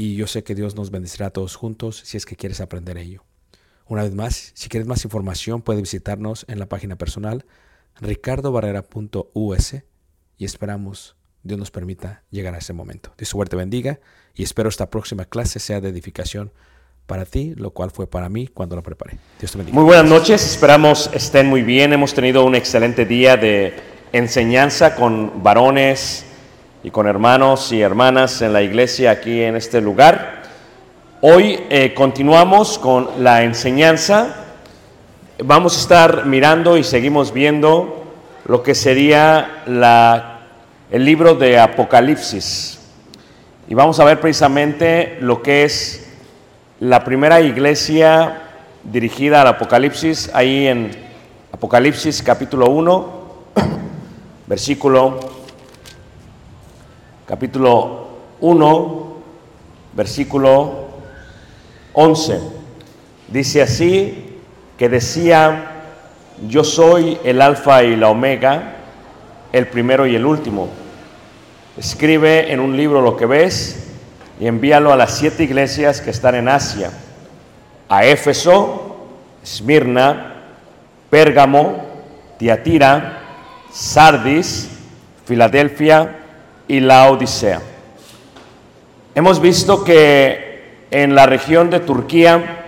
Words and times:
y 0.00 0.14
yo 0.14 0.28
sé 0.28 0.44
que 0.44 0.54
Dios 0.54 0.76
nos 0.76 0.90
bendecirá 0.92 1.26
a 1.26 1.30
todos 1.30 1.56
juntos 1.56 2.00
si 2.04 2.16
es 2.16 2.24
que 2.24 2.36
quieres 2.36 2.60
aprender 2.60 2.96
ello. 2.96 3.24
Una 3.84 4.04
vez 4.04 4.14
más, 4.14 4.52
si 4.54 4.68
quieres 4.68 4.86
más 4.86 5.04
información, 5.04 5.60
puedes 5.60 5.82
visitarnos 5.82 6.46
en 6.48 6.60
la 6.60 6.66
página 6.66 6.96
personal 6.96 7.44
ricardobarrera.us 8.00 9.74
y 10.38 10.44
esperamos 10.44 11.16
Dios 11.42 11.58
nos 11.58 11.72
permita 11.72 12.22
llegar 12.30 12.54
a 12.54 12.58
ese 12.58 12.72
momento. 12.72 13.12
Dios 13.18 13.28
suerte 13.28 13.56
bendiga 13.56 13.98
y 14.34 14.44
espero 14.44 14.68
esta 14.68 14.88
próxima 14.88 15.24
clase 15.24 15.58
sea 15.58 15.80
de 15.80 15.88
edificación 15.88 16.52
para 17.06 17.24
ti, 17.24 17.54
lo 17.56 17.72
cual 17.72 17.90
fue 17.90 18.06
para 18.06 18.28
mí 18.28 18.46
cuando 18.46 18.76
la 18.76 18.82
preparé. 18.82 19.18
Dios 19.40 19.50
te 19.50 19.58
bendiga. 19.58 19.74
Muy 19.74 19.84
buenas 19.84 20.08
noches, 20.08 20.46
esperamos 20.46 21.10
estén 21.12 21.46
muy 21.46 21.62
bien. 21.62 21.92
Hemos 21.92 22.14
tenido 22.14 22.44
un 22.44 22.54
excelente 22.54 23.04
día 23.04 23.36
de 23.36 23.74
enseñanza 24.12 24.94
con 24.94 25.42
varones 25.42 26.24
y 26.82 26.90
con 26.90 27.06
hermanos 27.06 27.72
y 27.72 27.80
hermanas 27.80 28.40
en 28.40 28.52
la 28.52 28.62
iglesia 28.62 29.10
aquí 29.10 29.42
en 29.42 29.56
este 29.56 29.80
lugar. 29.80 30.42
Hoy 31.20 31.58
eh, 31.70 31.92
continuamos 31.94 32.78
con 32.78 33.08
la 33.18 33.42
enseñanza. 33.42 34.44
Vamos 35.42 35.76
a 35.76 35.80
estar 35.80 36.26
mirando 36.26 36.76
y 36.76 36.84
seguimos 36.84 37.32
viendo 37.32 38.04
lo 38.44 38.62
que 38.62 38.76
sería 38.76 39.62
la, 39.66 40.40
el 40.90 41.04
libro 41.04 41.34
de 41.34 41.58
Apocalipsis. 41.58 42.78
Y 43.68 43.74
vamos 43.74 43.98
a 43.98 44.04
ver 44.04 44.20
precisamente 44.20 45.18
lo 45.20 45.42
que 45.42 45.64
es 45.64 46.08
la 46.78 47.02
primera 47.02 47.40
iglesia 47.40 48.42
dirigida 48.84 49.40
al 49.42 49.48
Apocalipsis, 49.48 50.30
ahí 50.32 50.68
en 50.68 50.92
Apocalipsis 51.52 52.22
capítulo 52.22 52.70
1, 52.70 53.08
versículo 54.46 55.37
capítulo 57.28 58.08
1, 58.40 59.16
versículo 59.92 60.88
11. 61.92 62.40
Dice 63.28 63.60
así 63.60 64.38
que 64.78 64.88
decía, 64.88 65.72
yo 66.48 66.64
soy 66.64 67.18
el 67.24 67.42
alfa 67.42 67.84
y 67.84 67.96
la 67.96 68.08
omega, 68.08 68.76
el 69.52 69.66
primero 69.66 70.06
y 70.06 70.16
el 70.16 70.24
último. 70.24 70.68
Escribe 71.76 72.50
en 72.50 72.60
un 72.60 72.74
libro 72.78 73.02
lo 73.02 73.18
que 73.18 73.26
ves 73.26 73.90
y 74.40 74.46
envíalo 74.46 74.90
a 74.90 74.96
las 74.96 75.18
siete 75.18 75.44
iglesias 75.44 76.00
que 76.00 76.10
están 76.10 76.34
en 76.34 76.48
Asia, 76.48 76.92
a 77.90 78.06
Éfeso, 78.06 79.06
Esmirna, 79.42 80.44
Pérgamo, 81.10 81.84
Tiatira, 82.38 83.20
Sardis, 83.70 84.70
Filadelfia 85.26 86.24
y 86.68 86.80
la 86.80 87.10
Odisea. 87.10 87.60
Hemos 89.14 89.40
visto 89.40 89.82
que 89.82 90.84
en 90.90 91.14
la 91.14 91.26
región 91.26 91.70
de 91.70 91.80
Turquía 91.80 92.64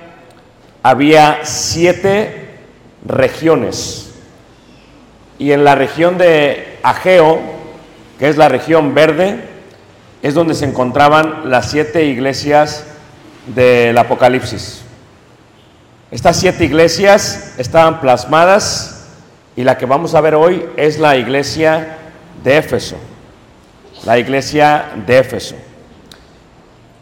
había 0.82 1.40
siete 1.44 2.48
regiones 3.06 4.12
y 5.38 5.52
en 5.52 5.64
la 5.64 5.74
región 5.74 6.18
de 6.18 6.78
Ageo, 6.82 7.40
que 8.18 8.28
es 8.28 8.36
la 8.36 8.48
región 8.48 8.94
verde, 8.94 9.40
es 10.22 10.34
donde 10.34 10.54
se 10.54 10.66
encontraban 10.66 11.50
las 11.50 11.70
siete 11.70 12.04
iglesias 12.04 12.84
del 13.46 13.96
Apocalipsis. 13.96 14.82
Estas 16.10 16.36
siete 16.36 16.64
iglesias 16.64 17.54
estaban 17.56 18.00
plasmadas 18.00 19.06
y 19.56 19.64
la 19.64 19.78
que 19.78 19.86
vamos 19.86 20.14
a 20.14 20.20
ver 20.20 20.34
hoy 20.34 20.66
es 20.76 20.98
la 20.98 21.16
iglesia 21.16 21.96
de 22.42 22.58
Éfeso. 22.58 22.96
La 24.04 24.18
iglesia 24.18 24.92
de 25.06 25.18
Éfeso. 25.18 25.56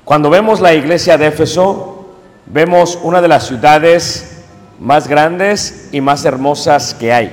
Cuando 0.05 0.31
vemos 0.31 0.61
la 0.61 0.75
iglesia 0.75 1.17
de 1.17 1.29
Éfeso, 1.29 2.07
vemos 2.47 2.99
una 3.03 3.21
de 3.21 3.29
las 3.29 3.47
ciudades 3.47 4.45
más 4.81 5.07
grandes 5.07 5.91
y 5.93 6.01
más 6.01 6.25
hermosas 6.25 6.95
que 6.95 7.13
hay. 7.13 7.31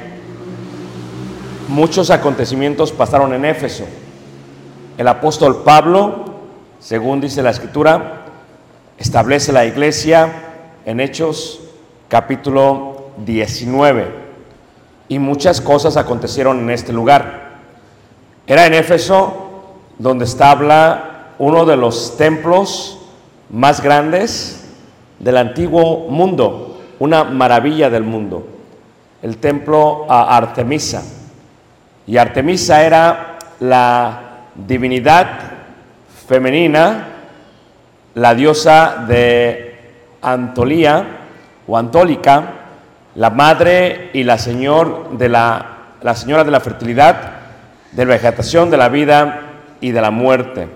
Muchos 1.67 2.12
acontecimientos 2.12 2.91
pasaron 2.91 3.33
en 3.33 3.44
Éfeso. 3.44 3.85
El 5.00 5.07
apóstol 5.07 5.63
Pablo, 5.63 6.25
según 6.79 7.19
dice 7.19 7.41
la 7.41 7.50
escritura, 7.50 8.25
establece 9.00 9.51
la 9.51 9.65
iglesia 9.65 10.29
en 10.85 11.00
Hechos 11.00 11.62
capítulo 12.07 13.12
19. 13.25 14.25
Y 15.07 15.17
muchas 15.17 15.59
cosas 15.59 15.97
acontecieron 15.97 16.59
en 16.59 16.69
este 16.69 16.94
lugar. 16.94 17.45
Era 18.47 18.67
en 18.67 18.75
Éfeso 18.75 19.44
donde 19.97 20.25
estaba 20.25 21.33
uno 21.38 21.65
de 21.65 21.77
los 21.77 22.18
templos 22.18 23.00
más 23.50 23.81
grandes 23.81 24.65
del 25.19 25.38
antiguo 25.38 26.07
mundo, 26.09 26.81
una 27.00 27.24
maravilla 27.24 27.89
del 27.89 28.03
mundo, 28.03 28.47
el 29.21 29.38
templo 29.38 30.06
a 30.09 30.36
Artemisa. 30.36 31.03
Y 32.07 32.18
Artemisa 32.18 32.83
era 32.86 33.38
la 33.59 34.19
divinidad 34.56 35.27
femenina, 36.27 37.07
la 38.13 38.36
diosa 38.36 39.06
de 39.07 39.75
Antolía 40.21 41.06
o 41.68 41.77
Antólica, 41.77 42.44
la 43.15 43.30
madre 43.30 44.09
y 44.13 44.24
la, 44.24 44.38
señor 44.38 45.18
de 45.18 45.30
la, 45.30 45.65
la 46.01 46.15
señora 46.15 46.44
de 46.44 46.51
la 46.51 46.59
fertilidad, 46.59 47.31
de 47.91 48.06
la 48.06 48.13
vegetación, 48.13 48.69
de 48.69 48.77
la 48.77 48.89
vida 48.89 49.44
y 49.81 49.92
de 49.92 50.01
la 50.01 50.12
muerte. 50.12 50.68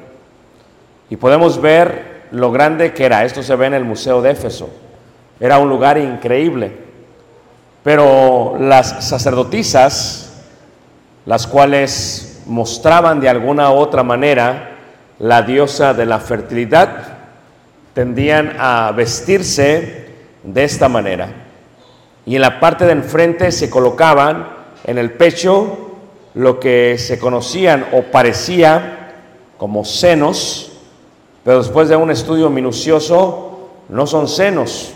Y 1.09 1.15
podemos 1.15 1.61
ver 1.61 2.27
lo 2.31 2.51
grande 2.51 2.93
que 2.93 3.05
era. 3.05 3.25
Esto 3.25 3.43
se 3.43 3.55
ve 3.55 3.67
en 3.67 3.73
el 3.73 3.85
Museo 3.85 4.21
de 4.21 4.31
Éfeso. 4.31 4.69
Era 5.39 5.57
un 5.57 5.69
lugar 5.69 5.97
increíble. 5.97 6.77
Pero 7.83 8.57
las 8.59 9.07
sacerdotisas, 9.07 10.33
las 11.25 11.47
cuales 11.47 12.41
mostraban 12.45 13.19
de 13.19 13.29
alguna 13.29 13.71
u 13.71 13.75
otra 13.75 14.03
manera 14.03 14.71
la 15.19 15.41
diosa 15.41 15.93
de 15.93 16.05
la 16.05 16.19
fertilidad, 16.19 16.89
tendían 17.93 18.55
a 18.59 18.91
vestirse 18.91 20.09
de 20.43 20.63
esta 20.63 20.89
manera. 20.89 21.29
Y 22.25 22.35
en 22.35 22.41
la 22.41 22.59
parte 22.59 22.85
de 22.85 22.91
enfrente 22.91 23.51
se 23.51 23.69
colocaban 23.69 24.47
en 24.85 24.97
el 24.97 25.11
pecho 25.11 25.88
lo 26.33 26.59
que 26.59 26.97
se 26.97 27.19
conocían 27.19 27.87
o 27.91 28.03
parecía 28.03 29.13
como 29.57 29.83
senos, 29.83 30.71
pero 31.43 31.59
después 31.59 31.89
de 31.89 31.95
un 31.95 32.11
estudio 32.11 32.49
minucioso, 32.49 33.69
no 33.89 34.05
son 34.07 34.27
senos. 34.27 34.93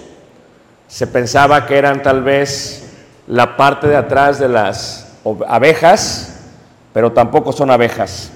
Se 0.87 1.07
pensaba 1.07 1.65
que 1.65 1.77
eran 1.77 2.03
tal 2.03 2.23
vez 2.23 2.83
la 3.27 3.57
parte 3.57 3.87
de 3.87 3.95
atrás 3.95 4.39
de 4.39 4.49
las 4.49 5.17
abejas, 5.47 6.51
pero 6.93 7.11
tampoco 7.11 7.51
son 7.51 7.71
abejas. 7.71 8.31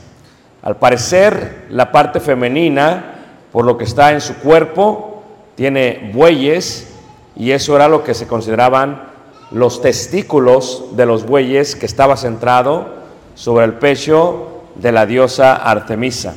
Al 0.62 0.78
parecer, 0.78 1.68
la 1.70 1.92
parte 1.92 2.20
femenina, 2.20 3.16
por 3.52 3.66
lo 3.66 3.78
que 3.78 3.84
está 3.84 4.12
en 4.12 4.22
su 4.22 4.36
cuerpo, 4.36 5.24
tiene 5.56 6.12
bueyes 6.14 6.94
y 7.36 7.52
eso 7.52 7.76
era 7.76 7.88
lo 7.88 8.04
que 8.04 8.14
se 8.14 8.28
consideraban 8.28 9.04
los 9.52 9.82
testículos 9.82 10.86
de 10.94 11.06
los 11.06 11.26
bueyes 11.26 11.76
que 11.76 11.86
estaba 11.86 12.18
centrado 12.18 12.88
sobre 13.36 13.66
el 13.66 13.74
pecho 13.74 14.64
de 14.76 14.92
la 14.92 15.06
diosa 15.06 15.56
Artemisa. 15.56 16.36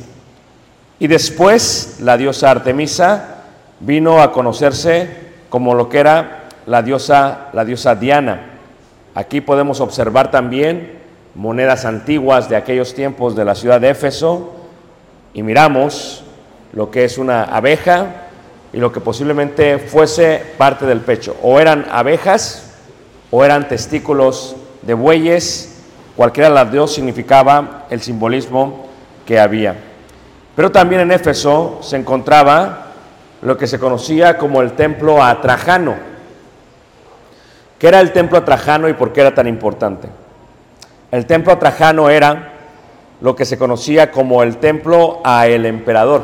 Y 0.99 1.07
después 1.07 1.97
la 2.01 2.17
diosa 2.17 2.51
Artemisa 2.51 3.43
vino 3.79 4.21
a 4.21 4.31
conocerse 4.31 5.09
como 5.49 5.73
lo 5.73 5.89
que 5.89 5.99
era 5.99 6.43
la 6.65 6.81
diosa, 6.81 7.49
la 7.53 7.65
diosa 7.65 7.95
Diana. 7.95 8.59
Aquí 9.15 9.41
podemos 9.41 9.81
observar 9.81 10.31
también 10.31 10.99
monedas 11.35 11.85
antiguas 11.85 12.49
de 12.49 12.55
aquellos 12.55 12.93
tiempos 12.93 13.35
de 13.35 13.45
la 13.45 13.55
ciudad 13.55 13.81
de 13.81 13.89
Éfeso 13.89 14.53
y 15.33 15.43
miramos 15.43 16.23
lo 16.73 16.91
que 16.91 17.03
es 17.03 17.17
una 17.17 17.43
abeja 17.43 18.27
y 18.71 18.77
lo 18.77 18.91
que 18.91 19.01
posiblemente 19.01 19.79
fuese 19.79 20.41
parte 20.57 20.85
del 20.85 21.01
pecho. 21.01 21.35
O 21.41 21.59
eran 21.59 21.85
abejas 21.91 22.70
o 23.31 23.43
eran 23.43 23.67
testículos 23.67 24.55
de 24.81 24.93
bueyes, 24.93 25.81
cualquiera 26.15 26.49
de 26.49 26.55
las 26.55 26.71
dos 26.71 26.93
significaba 26.93 27.85
el 27.89 28.01
simbolismo 28.01 28.87
que 29.25 29.39
había. 29.39 29.75
Pero 30.55 30.71
también 30.71 31.01
en 31.01 31.11
Éfeso 31.11 31.79
se 31.81 31.95
encontraba 31.95 32.87
lo 33.41 33.57
que 33.57 33.67
se 33.67 33.79
conocía 33.79 34.37
como 34.37 34.61
el 34.61 34.73
templo 34.73 35.23
a 35.23 35.41
Trajano. 35.41 35.95
¿Qué 37.79 37.87
era 37.87 38.01
el 38.01 38.11
templo 38.11 38.37
a 38.37 38.45
Trajano 38.45 38.87
y 38.89 38.93
por 38.93 39.13
qué 39.13 39.21
era 39.21 39.33
tan 39.33 39.47
importante? 39.47 40.09
El 41.09 41.25
templo 41.25 41.53
a 41.53 41.59
Trajano 41.59 42.09
era 42.09 42.53
lo 43.21 43.35
que 43.35 43.45
se 43.45 43.57
conocía 43.57 44.11
como 44.11 44.43
el 44.43 44.57
templo 44.57 45.21
a 45.23 45.47
el 45.47 45.65
emperador. 45.65 46.23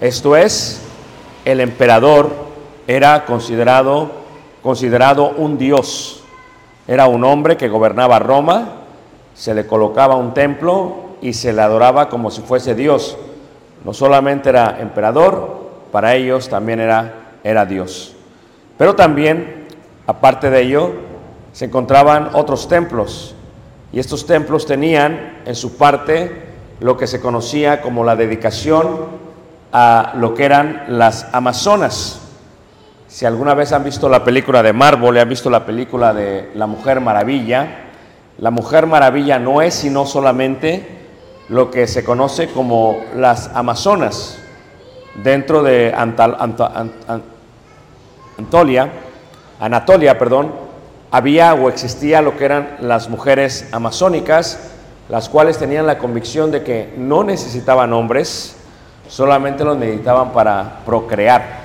Esto 0.00 0.36
es, 0.36 0.80
el 1.44 1.60
emperador 1.60 2.30
era 2.86 3.24
considerado, 3.24 4.10
considerado 4.68 5.30
un 5.30 5.56
dios. 5.56 6.22
Era 6.86 7.06
un 7.06 7.24
hombre 7.24 7.56
que 7.56 7.70
gobernaba 7.70 8.18
Roma, 8.18 8.68
se 9.34 9.54
le 9.54 9.66
colocaba 9.66 10.16
un 10.16 10.34
templo 10.34 11.16
y 11.22 11.32
se 11.32 11.54
le 11.54 11.62
adoraba 11.62 12.10
como 12.10 12.30
si 12.30 12.42
fuese 12.42 12.74
Dios. 12.74 13.16
No 13.82 13.94
solamente 13.94 14.50
era 14.50 14.78
emperador, 14.78 15.70
para 15.90 16.16
ellos 16.16 16.50
también 16.50 16.80
era, 16.80 17.38
era 17.42 17.64
Dios. 17.64 18.14
Pero 18.76 18.94
también, 18.94 19.68
aparte 20.06 20.50
de 20.50 20.60
ello, 20.60 20.90
se 21.52 21.64
encontraban 21.64 22.28
otros 22.34 22.68
templos. 22.68 23.34
Y 23.90 24.00
estos 24.00 24.26
templos 24.26 24.66
tenían 24.66 25.38
en 25.46 25.54
su 25.54 25.78
parte 25.78 26.42
lo 26.80 26.98
que 26.98 27.06
se 27.06 27.22
conocía 27.22 27.80
como 27.80 28.04
la 28.04 28.16
dedicación 28.16 28.86
a 29.72 30.12
lo 30.16 30.34
que 30.34 30.44
eran 30.44 30.84
las 30.88 31.26
Amazonas. 31.32 32.27
Si 33.08 33.24
alguna 33.24 33.54
vez 33.54 33.72
han 33.72 33.84
visto 33.84 34.06
la 34.06 34.22
película 34.22 34.62
de 34.62 34.74
Marvel 34.74 35.16
y 35.16 35.18
han 35.18 35.28
visto 35.30 35.48
la 35.48 35.64
película 35.64 36.12
de 36.12 36.50
La 36.54 36.66
Mujer 36.66 37.00
Maravilla, 37.00 37.86
la 38.36 38.50
Mujer 38.50 38.86
Maravilla 38.86 39.38
no 39.38 39.62
es 39.62 39.72
sino 39.72 40.04
solamente 40.04 40.86
lo 41.48 41.70
que 41.70 41.86
se 41.86 42.04
conoce 42.04 42.48
como 42.48 42.98
las 43.16 43.48
Amazonas. 43.54 44.38
Dentro 45.24 45.62
de 45.62 45.94
Antolia, 48.36 48.90
Anatolia, 49.58 50.18
perdón, 50.18 50.52
había 51.10 51.54
o 51.54 51.70
existía 51.70 52.20
lo 52.20 52.36
que 52.36 52.44
eran 52.44 52.76
las 52.80 53.08
mujeres 53.08 53.70
amazónicas, 53.72 54.70
las 55.08 55.30
cuales 55.30 55.56
tenían 55.56 55.86
la 55.86 55.96
convicción 55.96 56.50
de 56.50 56.62
que 56.62 56.92
no 56.98 57.24
necesitaban 57.24 57.94
hombres, 57.94 58.54
solamente 59.08 59.64
los 59.64 59.78
necesitaban 59.78 60.32
para 60.32 60.80
procrear. 60.84 61.57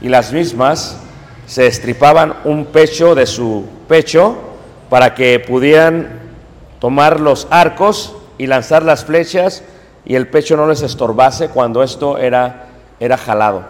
Y 0.00 0.08
las 0.08 0.32
mismas 0.32 0.98
se 1.46 1.66
estripaban 1.66 2.34
un 2.44 2.66
pecho 2.66 3.14
de 3.14 3.26
su 3.26 3.64
pecho 3.88 4.36
para 4.90 5.14
que 5.14 5.40
pudieran 5.40 6.20
tomar 6.80 7.20
los 7.20 7.46
arcos 7.50 8.14
y 8.38 8.46
lanzar 8.46 8.82
las 8.82 9.04
flechas 9.04 9.62
y 10.04 10.14
el 10.14 10.28
pecho 10.28 10.56
no 10.56 10.66
les 10.66 10.82
estorbase 10.82 11.48
cuando 11.48 11.82
esto 11.82 12.18
era, 12.18 12.66
era 13.00 13.16
jalado. 13.16 13.64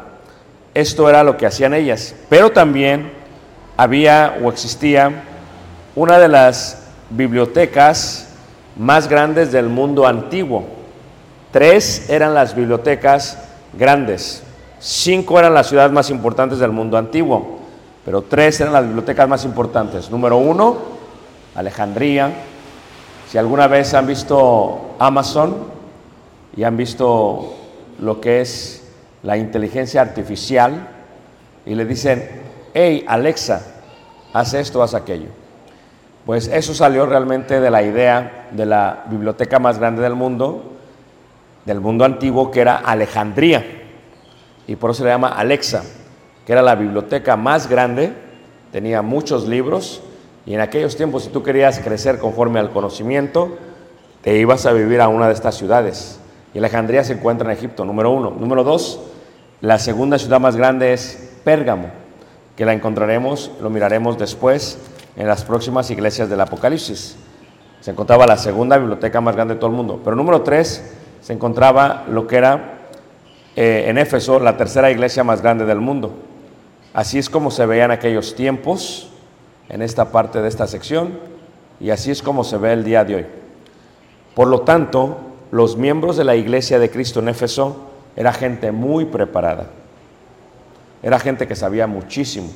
Esto 0.75 1.09
era 1.09 1.23
lo 1.23 1.37
que 1.37 1.47
hacían 1.47 1.73
ellas. 1.73 2.15
Pero 2.29 2.51
también 2.53 3.11
había 3.77 4.39
o 4.43 4.51
existía 4.51 5.23
una 5.95 6.19
de 6.19 6.29
las 6.29 6.83
bibliotecas 7.09 8.29
más 8.77 9.09
grandes 9.09 9.53
del 9.53 9.69
mundo 9.69 10.07
antiguo. 10.07 10.67
Tres 11.53 12.11
eran 12.11 12.35
las 12.35 12.55
bibliotecas 12.55 13.39
grandes. 13.73 14.43
Cinco 14.89 15.37
eran 15.41 15.53
las 15.53 15.67
ciudades 15.67 15.91
más 15.91 16.11
importantes 16.11 16.61
del 16.61 16.71
mundo 16.71 16.97
antiguo. 16.97 17.59
Pero 18.05 18.23
tres 18.23 18.61
eran 18.61 18.73
las 18.73 18.85
bibliotecas 18.85 19.29
más 19.29 19.45
importantes. 19.45 20.13
Número 20.13 20.37
uno, 20.37 20.77
Alejandría, 21.57 22.33
si 23.29 23.37
alguna 23.37 23.67
vez 23.67 23.95
han 23.95 24.07
visto 24.07 24.95
Amazon 25.01 25.57
y 26.57 26.63
han 26.63 26.77
visto 26.77 27.57
lo 27.99 28.21
que 28.21 28.41
es 28.41 28.89
la 29.25 29.37
inteligencia 29.37 30.03
artificial 30.03 30.87
y 31.67 31.75
le 31.75 31.85
dicen, 31.85 32.25
hey 32.73 33.05
Alexa, 33.09 33.63
haz 34.33 34.55
esto, 34.55 34.85
haz 34.85 34.95
aquello. 34.95 35.31
Pues 36.25 36.47
eso 36.47 36.75
salió 36.75 37.07
realmente 37.07 37.59
de 37.59 37.71
la 37.73 37.83
idea 37.83 38.47
de 38.53 38.67
la 38.67 39.03
biblioteca 39.11 39.59
más 39.59 39.81
grande 39.81 40.03
del 40.03 40.15
mundo, 40.15 40.63
del 41.65 41.81
mundo 41.81 42.05
antiguo, 42.05 42.53
que 42.53 42.61
era 42.61 42.77
Alejandría. 42.77 43.76
Y 44.67 44.77
por 44.77 44.91
eso 44.91 44.99
se 44.99 45.05
le 45.05 45.11
llama 45.11 45.29
Alexa, 45.29 45.85
que 46.45 46.53
era 46.53 46.63
la 46.63 46.75
biblioteca 46.75 47.37
más 47.37 47.69
grande, 47.69 48.13
tenía 48.73 49.03
muchos 49.03 49.47
libros, 49.47 50.03
y 50.45 50.55
en 50.55 50.61
aquellos 50.61 50.97
tiempos 50.97 51.25
si 51.25 51.31
tú 51.31 51.43
querías 51.43 51.81
crecer 51.81 52.19
conforme 52.19 52.61
al 52.61 52.71
conocimiento, 52.71 53.57
te 54.23 54.37
ibas 54.39 54.67
a 54.67 54.73
vivir 54.73 55.01
a 55.01 55.09
una 55.09 55.29
de 55.29 55.35
estas 55.35 55.57
ciudades. 55.57 56.21
Y 56.55 56.59
Alejandría 56.59 57.05
se 57.05 57.15
encuentra 57.15 57.51
en 57.51 57.57
Egipto, 57.57 57.85
número 57.85 58.11
uno. 58.11 58.31
Número 58.31 58.65
dos, 58.65 59.01
la 59.61 59.79
segunda 59.79 60.19
ciudad 60.19 60.41
más 60.41 60.57
grande 60.57 60.93
es 60.93 61.33
Pérgamo, 61.45 61.91
que 62.57 62.65
la 62.65 62.73
encontraremos, 62.73 63.51
lo 63.61 63.71
miraremos 63.71 64.19
después 64.19 64.79
en 65.17 65.27
las 65.27 65.45
próximas 65.45 65.91
iglesias 65.91 66.29
del 66.29 66.41
Apocalipsis. 66.41 67.17
Se 67.81 67.91
encontraba 67.91 68.27
la 68.27 68.37
segunda 68.37 68.79
biblioteca 68.79 69.21
más 69.21 69.35
grande 69.35 69.55
de 69.55 69.61
todo 69.61 69.71
el 69.71 69.77
mundo. 69.77 70.01
Pero 70.03 70.17
número 70.17 70.43
tres, 70.43 70.93
se 71.21 71.33
encontraba 71.33 72.05
lo 72.09 72.27
que 72.27 72.37
era 72.37 72.76
eh, 73.57 73.87
en 73.89 73.99
Éfeso 73.99 74.39
la 74.39 74.57
tercera 74.57 74.91
iglesia 74.91 75.25
más 75.25 75.43
grande 75.43 75.65
del 75.65 75.81
mundo. 75.81 76.15
Así 76.93 77.19
es 77.19 77.29
como 77.29 77.51
se 77.51 77.67
veía 77.67 77.87
en 77.87 77.91
aquellos 77.91 78.35
tiempos, 78.37 79.11
en 79.69 79.83
esta 79.83 80.13
parte 80.13 80.41
de 80.41 80.49
esta 80.49 80.67
sección, 80.67 81.19
y 81.81 81.91
así 81.91 82.11
es 82.11 82.23
como 82.23 82.45
se 82.45 82.59
ve 82.59 82.73
el 82.73 82.85
día 82.85 83.05
de 83.05 83.15
hoy. 83.17 83.27
Por 84.35 84.49
lo 84.49 84.61
tanto, 84.61 85.19
los 85.51 85.77
miembros 85.77 86.17
de 86.17 86.25
la 86.25 86.37
iglesia 86.37 86.79
de 86.79 86.91
Cristo 86.91 87.21
en 87.21 87.29
Éfeso 87.29 87.89
era 88.17 88.33
gente 88.33 88.73
muy 88.73 89.07
preparada. 89.07 89.67
Era 91.03 91.19
gente 91.19 91.47
que 91.47 91.57
sabía 91.57 91.87
muchísimo. 91.87 92.49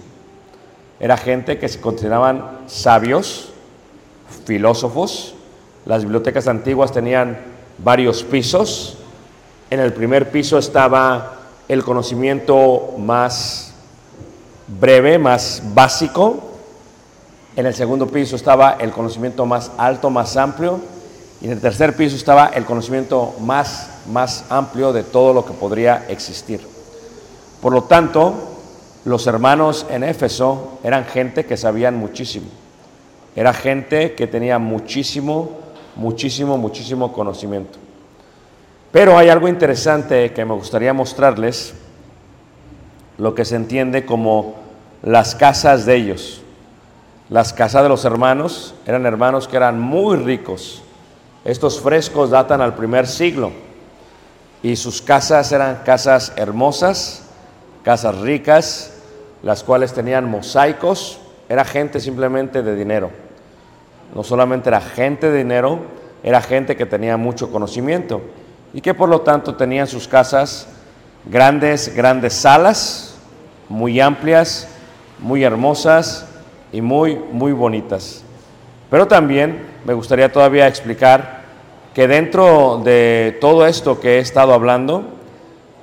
Era 0.98 1.16
gente 1.16 1.58
que 1.58 1.68
se 1.68 1.80
consideraban 1.80 2.60
sabios, 2.66 3.52
filósofos. 4.44 5.34
Las 5.86 6.02
bibliotecas 6.02 6.48
antiguas 6.48 6.92
tenían 6.92 7.38
varios 7.78 8.22
pisos. 8.22 8.99
En 9.70 9.78
el 9.78 9.92
primer 9.92 10.32
piso 10.32 10.58
estaba 10.58 11.36
el 11.68 11.84
conocimiento 11.84 12.94
más 12.98 13.72
breve, 14.66 15.16
más 15.16 15.62
básico. 15.72 16.40
En 17.54 17.66
el 17.66 17.74
segundo 17.74 18.08
piso 18.08 18.34
estaba 18.34 18.72
el 18.80 18.90
conocimiento 18.90 19.46
más 19.46 19.70
alto, 19.78 20.10
más 20.10 20.36
amplio. 20.36 20.80
Y 21.40 21.46
en 21.46 21.52
el 21.52 21.60
tercer 21.60 21.94
piso 21.94 22.16
estaba 22.16 22.48
el 22.48 22.64
conocimiento 22.64 23.34
más, 23.40 23.90
más 24.10 24.44
amplio 24.50 24.92
de 24.92 25.04
todo 25.04 25.32
lo 25.32 25.44
que 25.44 25.52
podría 25.52 26.04
existir. 26.08 26.60
Por 27.62 27.72
lo 27.72 27.84
tanto, 27.84 28.34
los 29.04 29.26
hermanos 29.28 29.86
en 29.88 30.02
Éfeso 30.02 30.80
eran 30.82 31.04
gente 31.04 31.46
que 31.46 31.56
sabían 31.56 31.96
muchísimo. 31.96 32.46
Era 33.36 33.52
gente 33.52 34.14
que 34.14 34.26
tenía 34.26 34.58
muchísimo, 34.58 35.50
muchísimo, 35.94 36.58
muchísimo 36.58 37.12
conocimiento. 37.12 37.79
Pero 38.92 39.16
hay 39.16 39.28
algo 39.28 39.46
interesante 39.46 40.32
que 40.32 40.44
me 40.44 40.54
gustaría 40.54 40.92
mostrarles, 40.92 41.74
lo 43.18 43.36
que 43.36 43.44
se 43.44 43.54
entiende 43.54 44.04
como 44.04 44.56
las 45.02 45.36
casas 45.36 45.86
de 45.86 45.94
ellos. 45.94 46.42
Las 47.28 47.52
casas 47.52 47.84
de 47.84 47.88
los 47.88 48.04
hermanos 48.04 48.74
eran 48.86 49.06
hermanos 49.06 49.46
que 49.46 49.56
eran 49.56 49.78
muy 49.78 50.16
ricos. 50.16 50.82
Estos 51.44 51.80
frescos 51.80 52.30
datan 52.30 52.60
al 52.60 52.74
primer 52.74 53.06
siglo 53.06 53.52
y 54.60 54.74
sus 54.74 55.00
casas 55.00 55.52
eran 55.52 55.82
casas 55.84 56.32
hermosas, 56.34 57.28
casas 57.84 58.18
ricas, 58.18 58.94
las 59.44 59.62
cuales 59.62 59.92
tenían 59.92 60.28
mosaicos. 60.28 61.20
Era 61.48 61.64
gente 61.64 62.00
simplemente 62.00 62.62
de 62.64 62.74
dinero. 62.74 63.12
No 64.16 64.24
solamente 64.24 64.68
era 64.68 64.80
gente 64.80 65.30
de 65.30 65.38
dinero, 65.38 65.78
era 66.24 66.42
gente 66.42 66.76
que 66.76 66.86
tenía 66.86 67.16
mucho 67.16 67.52
conocimiento 67.52 68.22
y 68.72 68.80
que 68.80 68.94
por 68.94 69.08
lo 69.08 69.20
tanto 69.22 69.54
tenían 69.54 69.86
sus 69.86 70.06
casas 70.06 70.68
grandes, 71.24 71.94
grandes 71.94 72.34
salas, 72.34 73.16
muy 73.68 74.00
amplias, 74.00 74.68
muy 75.18 75.44
hermosas 75.44 76.26
y 76.72 76.80
muy, 76.80 77.16
muy 77.16 77.52
bonitas. 77.52 78.22
Pero 78.90 79.06
también 79.06 79.66
me 79.84 79.94
gustaría 79.94 80.32
todavía 80.32 80.66
explicar 80.66 81.40
que 81.94 82.06
dentro 82.06 82.80
de 82.84 83.36
todo 83.40 83.66
esto 83.66 84.00
que 84.00 84.16
he 84.16 84.18
estado 84.18 84.54
hablando, 84.54 85.04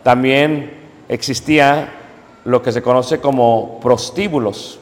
también 0.03 0.73
existía 1.09 1.89
lo 2.45 2.61
que 2.61 2.71
se 2.71 2.81
conoce 2.81 3.19
como 3.19 3.79
prostíbulos. 3.81 4.79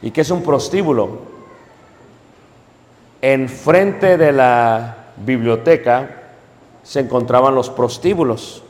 ¿Y 0.00 0.12
qué 0.12 0.20
es 0.20 0.30
un 0.30 0.42
prostíbulo? 0.42 1.22
Enfrente 3.20 4.16
de 4.16 4.30
la 4.32 4.96
biblioteca 5.16 6.17
se 6.88 7.00
encontraban 7.00 7.54
los 7.54 7.68
prostíbulos. 7.68 8.62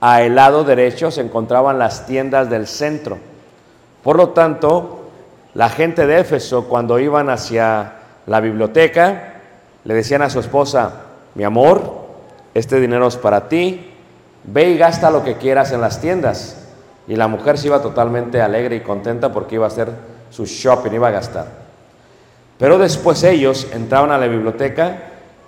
A 0.00 0.22
el 0.22 0.34
lado 0.34 0.64
derecho 0.64 1.12
se 1.12 1.20
encontraban 1.20 1.78
las 1.78 2.04
tiendas 2.04 2.50
del 2.50 2.66
centro. 2.66 3.16
Por 4.02 4.16
lo 4.16 4.30
tanto, 4.30 5.04
la 5.54 5.68
gente 5.68 6.04
de 6.08 6.18
Éfeso, 6.18 6.64
cuando 6.64 6.98
iban 6.98 7.30
hacia 7.30 7.92
la 8.26 8.40
biblioteca, 8.40 9.34
le 9.84 9.94
decían 9.94 10.22
a 10.22 10.30
su 10.30 10.40
esposa, 10.40 11.02
mi 11.36 11.44
amor, 11.44 12.06
este 12.54 12.80
dinero 12.80 13.06
es 13.06 13.16
para 13.16 13.48
ti, 13.48 13.88
ve 14.42 14.70
y 14.70 14.76
gasta 14.76 15.12
lo 15.12 15.22
que 15.22 15.36
quieras 15.36 15.70
en 15.70 15.80
las 15.80 16.00
tiendas. 16.00 16.66
Y 17.06 17.14
la 17.14 17.28
mujer 17.28 17.56
se 17.56 17.68
iba 17.68 17.80
totalmente 17.80 18.42
alegre 18.42 18.74
y 18.74 18.80
contenta 18.80 19.32
porque 19.32 19.54
iba 19.54 19.66
a 19.66 19.68
hacer 19.68 19.92
su 20.28 20.44
shopping, 20.44 20.90
iba 20.90 21.06
a 21.06 21.12
gastar. 21.12 21.46
Pero 22.58 22.78
después 22.78 23.22
ellos 23.22 23.68
entraban 23.72 24.10
a 24.10 24.18
la 24.18 24.26
biblioteca 24.26 24.96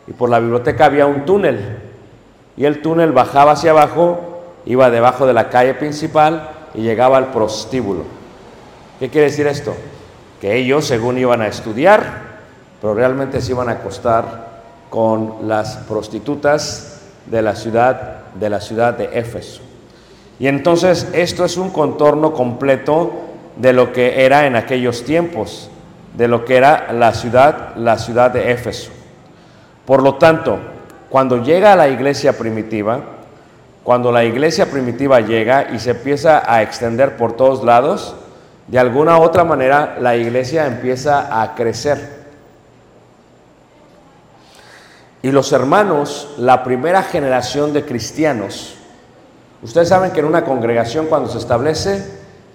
y 0.07 0.13
por 0.13 0.31
la 0.31 0.39
biblioteca 0.39 0.85
había 0.85 1.07
un 1.07 1.25
túnel. 1.25 1.86
Y 2.57 2.65
el 2.65 2.83
túnel 2.83 3.13
bajaba 3.13 3.53
hacia 3.53 3.73
abajo, 3.73 4.43
iba 4.65 4.91
debajo 4.91 5.27
de 5.27 5.35
la 5.35 5.51
calle 5.51 5.75
principal 5.75 6.51
y 6.75 6.83
llegaba 6.83 7.19
al 7.19 7.33
prostíbulo. 7.33 8.05
¿Qué 8.99 9.11
quiere 9.11 9.29
decir 9.29 9.47
esto? 9.47 9.75
Que 10.41 10.57
ellos, 10.57 10.87
según 10.87 11.19
iban 11.19 11.43
a 11.43 11.49
estudiar, 11.49 12.03
pero 12.81 12.95
realmente 12.95 13.41
se 13.41 13.53
iban 13.53 13.69
a 13.69 13.73
acostar 13.73 14.47
con 14.91 15.49
las 15.49 15.77
prostitutas 15.89 17.03
de 17.27 17.43
la 17.43 17.55
ciudad 17.57 18.27
de 18.39 18.51
la 18.51 18.61
ciudad 18.61 18.95
de 18.95 19.19
Éfeso. 19.19 19.63
Y 20.39 20.49
entonces 20.49 21.09
esto 21.13 21.45
es 21.45 21.57
un 21.57 21.71
contorno 21.71 22.33
completo 22.33 23.13
de 23.57 23.73
lo 23.73 23.93
que 23.93 24.25
era 24.25 24.47
en 24.47 24.57
aquellos 24.57 25.05
tiempos, 25.05 25.71
de 26.15 26.29
lo 26.29 26.45
que 26.45 26.57
era 26.57 26.93
la 26.93 27.15
ciudad, 27.15 27.75
la 27.77 27.99
ciudad 27.99 28.31
de 28.31 28.53
Éfeso. 28.53 28.91
Por 29.87 30.03
lo 30.03 30.17
tanto, 30.17 30.59
cuando 31.17 31.43
llega 31.43 31.73
a 31.73 31.77
la 31.77 31.89
iglesia 31.89 32.35
primitiva, 32.37 33.01
cuando 33.83 34.13
la 34.13 34.23
iglesia 34.27 34.71
primitiva 34.71 35.23
llega 35.23 35.69
y 35.73 35.79
se 35.79 35.93
empieza 35.93 36.43
a 36.45 36.61
extender 36.61 37.17
por 37.17 37.33
todos 37.33 37.65
lados, 37.65 38.15
de 38.69 38.79
alguna 38.79 39.17
u 39.17 39.23
otra 39.23 39.43
manera 39.43 39.97
la 39.99 40.15
iglesia 40.15 40.67
empieza 40.67 41.41
a 41.41 41.55
crecer. 41.55 42.27
Y 45.23 45.31
los 45.31 45.53
hermanos, 45.53 46.35
la 46.37 46.63
primera 46.63 47.03
generación 47.03 47.73
de 47.73 47.87
cristianos, 47.87 48.77
ustedes 49.63 49.89
saben 49.89 50.11
que 50.11 50.21
en 50.21 50.27
una 50.27 50.45
congregación 50.45 51.07
cuando 51.07 51.31
se 51.31 51.39
establece, 51.39 52.05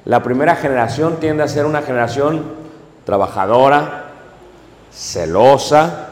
la 0.05 0.21
primera 0.21 0.55
generación 0.55 1.15
tiende 1.19 1.41
a 1.41 1.47
ser 1.47 1.65
una 1.65 1.81
generación 1.81 2.43
trabajadora, 3.05 4.11
celosa, 4.91 6.09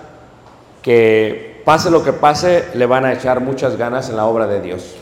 que 0.81 1.48
pase 1.69 1.91
lo 1.91 2.03
que 2.03 2.13
pase, 2.13 2.65
le 2.73 2.87
van 2.87 3.05
a 3.05 3.13
echar 3.13 3.41
muchas 3.41 3.77
ganas 3.77 4.09
en 4.09 4.17
la 4.17 4.25
obra 4.25 4.47
de 4.47 4.59
Dios. 4.59 4.95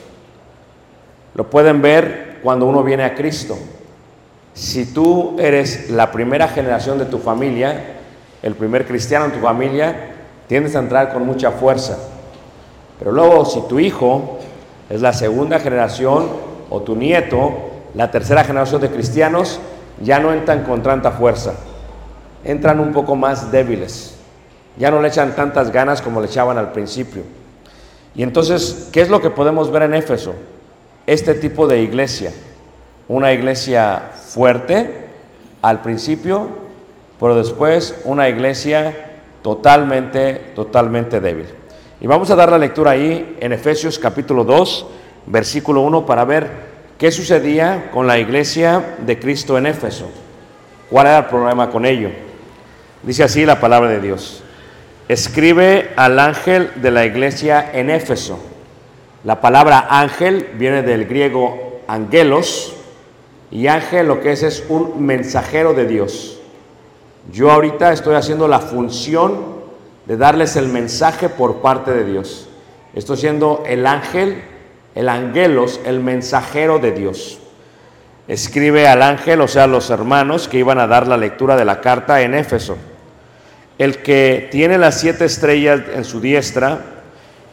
Lo 1.33 1.50
pueden 1.50 1.81
ver 1.81 2.39
cuando 2.43 2.65
uno 2.65 2.83
viene 2.83 3.05
a 3.05 3.15
Cristo. 3.15 3.57
Si 4.53 4.86
tú 4.88 5.38
eres 5.39 5.89
la 5.89 6.12
primera 6.12 6.50
generación 6.50 7.00
de 7.00 7.05
tu 7.05 7.19
familia, 7.19 8.00
el 8.43 8.53
primer 8.53 8.86
cristiano 8.86 9.24
en 9.24 9.31
tu 9.31 9.39
familia, 9.39 10.09
tiendes 10.47 10.75
a 10.75 10.79
entrar 10.79 11.13
con 11.13 11.25
mucha 11.25 11.51
fuerza. 11.51 12.00
Pero 13.00 13.13
luego, 13.13 13.45
si 13.45 13.62
tu 13.69 13.79
hijo 13.79 14.39
es 14.89 15.00
la 15.00 15.13
segunda 15.13 15.59
generación 15.59 16.27
o 16.69 16.81
tu 16.81 16.97
nieto, 16.97 17.53
la 17.93 18.12
tercera 18.12 18.43
generación 18.43 18.81
de 18.81 18.89
cristianos, 18.89 19.62
ya 20.01 20.19
no 20.19 20.33
entran 20.33 20.65
con 20.65 20.83
tanta 20.83 21.12
fuerza. 21.12 21.53
Entran 22.43 22.81
un 22.81 22.91
poco 22.91 23.15
más 23.15 23.53
débiles. 23.53 24.16
Ya 24.77 24.91
no 24.91 25.01
le 25.01 25.07
echan 25.07 25.36
tantas 25.36 25.72
ganas 25.72 26.01
como 26.01 26.22
le 26.22 26.27
echaban 26.27 26.57
al 26.57 26.72
principio. 26.72 27.24
Y 28.15 28.24
entonces, 28.24 28.89
¿qué 28.91 29.01
es 29.01 29.10
lo 29.10 29.22
que 29.22 29.29
podemos 29.29 29.72
ver 29.72 29.84
en 29.84 29.93
Éfeso? 29.93 30.34
Este 31.05 31.34
tipo 31.34 31.67
de 31.67 31.81
iglesia. 31.81 32.31
Una 33.07 33.31
iglesia 33.31 34.12
fuerte 34.27 35.05
al 35.62 35.81
principio, 35.81 36.50
pero 37.19 37.36
después 37.36 37.96
una 38.05 38.29
iglesia 38.29 39.19
totalmente, 39.41 40.51
totalmente 40.55 41.19
débil. 41.19 41.48
Y 42.00 42.07
vamos 42.07 42.29
a 42.29 42.36
dar 42.36 42.51
la 42.51 42.57
lectura 42.57 42.91
ahí 42.91 43.38
en 43.39 43.53
Efesios 43.53 43.98
capítulo 43.98 44.43
2, 44.43 44.86
versículo 45.27 45.81
1, 45.81 46.05
para 46.05 46.25
ver 46.25 46.50
qué 46.98 47.12
sucedía 47.12 47.89
con 47.91 48.07
la 48.07 48.19
iglesia 48.19 48.98
de 49.00 49.17
Cristo 49.17 49.57
en 49.57 49.67
Éfeso. 49.67 50.10
¿Cuál 50.89 51.07
era 51.07 51.19
el 51.19 51.25
problema 51.25 51.69
con 51.69 51.86
ello? 51.86 52.10
Dice 53.03 53.24
así 53.24 53.46
la 53.46 53.60
palabra 53.60 53.89
de 53.89 54.00
Dios. 54.00 54.43
Escribe 55.07 55.91
al 55.95 56.19
ángel 56.19 56.71
de 56.75 56.91
la 56.91 57.05
iglesia 57.05 57.71
en 57.73 57.89
Éfeso. 57.89 58.39
La 59.23 59.39
palabra 59.39 59.87
ángel 59.89 60.49
viene 60.55 60.83
del 60.83 61.05
griego 61.05 61.81
angelos 61.87 62.75
y 63.49 63.67
ángel 63.67 64.07
lo 64.07 64.19
que 64.19 64.33
es 64.33 64.43
es 64.43 64.65
un 64.67 65.05
mensajero 65.05 65.73
de 65.73 65.85
Dios. 65.85 66.39
Yo 67.31 67.51
ahorita 67.51 67.93
estoy 67.93 68.15
haciendo 68.15 68.49
la 68.49 68.59
función 68.59 69.57
de 70.05 70.17
darles 70.17 70.57
el 70.57 70.67
mensaje 70.67 71.29
por 71.29 71.61
parte 71.61 71.93
de 71.93 72.03
Dios. 72.03 72.49
Estoy 72.93 73.15
siendo 73.15 73.63
el 73.65 73.87
ángel, 73.87 74.43
el 74.93 75.07
angelos, 75.07 75.79
el 75.85 76.01
mensajero 76.01 76.79
de 76.79 76.91
Dios. 76.91 77.39
Escribe 78.27 78.89
al 78.89 79.01
ángel, 79.01 79.39
o 79.39 79.47
sea, 79.47 79.67
los 79.67 79.89
hermanos 79.89 80.49
que 80.49 80.57
iban 80.57 80.79
a 80.79 80.87
dar 80.87 81.07
la 81.07 81.15
lectura 81.15 81.55
de 81.55 81.63
la 81.63 81.79
carta 81.79 82.21
en 82.21 82.33
Éfeso. 82.33 82.77
El 83.77 84.01
que 84.01 84.48
tiene 84.51 84.77
las 84.77 85.00
siete 85.00 85.25
estrellas 85.25 85.81
en 85.93 86.03
su 86.03 86.19
diestra, 86.19 86.81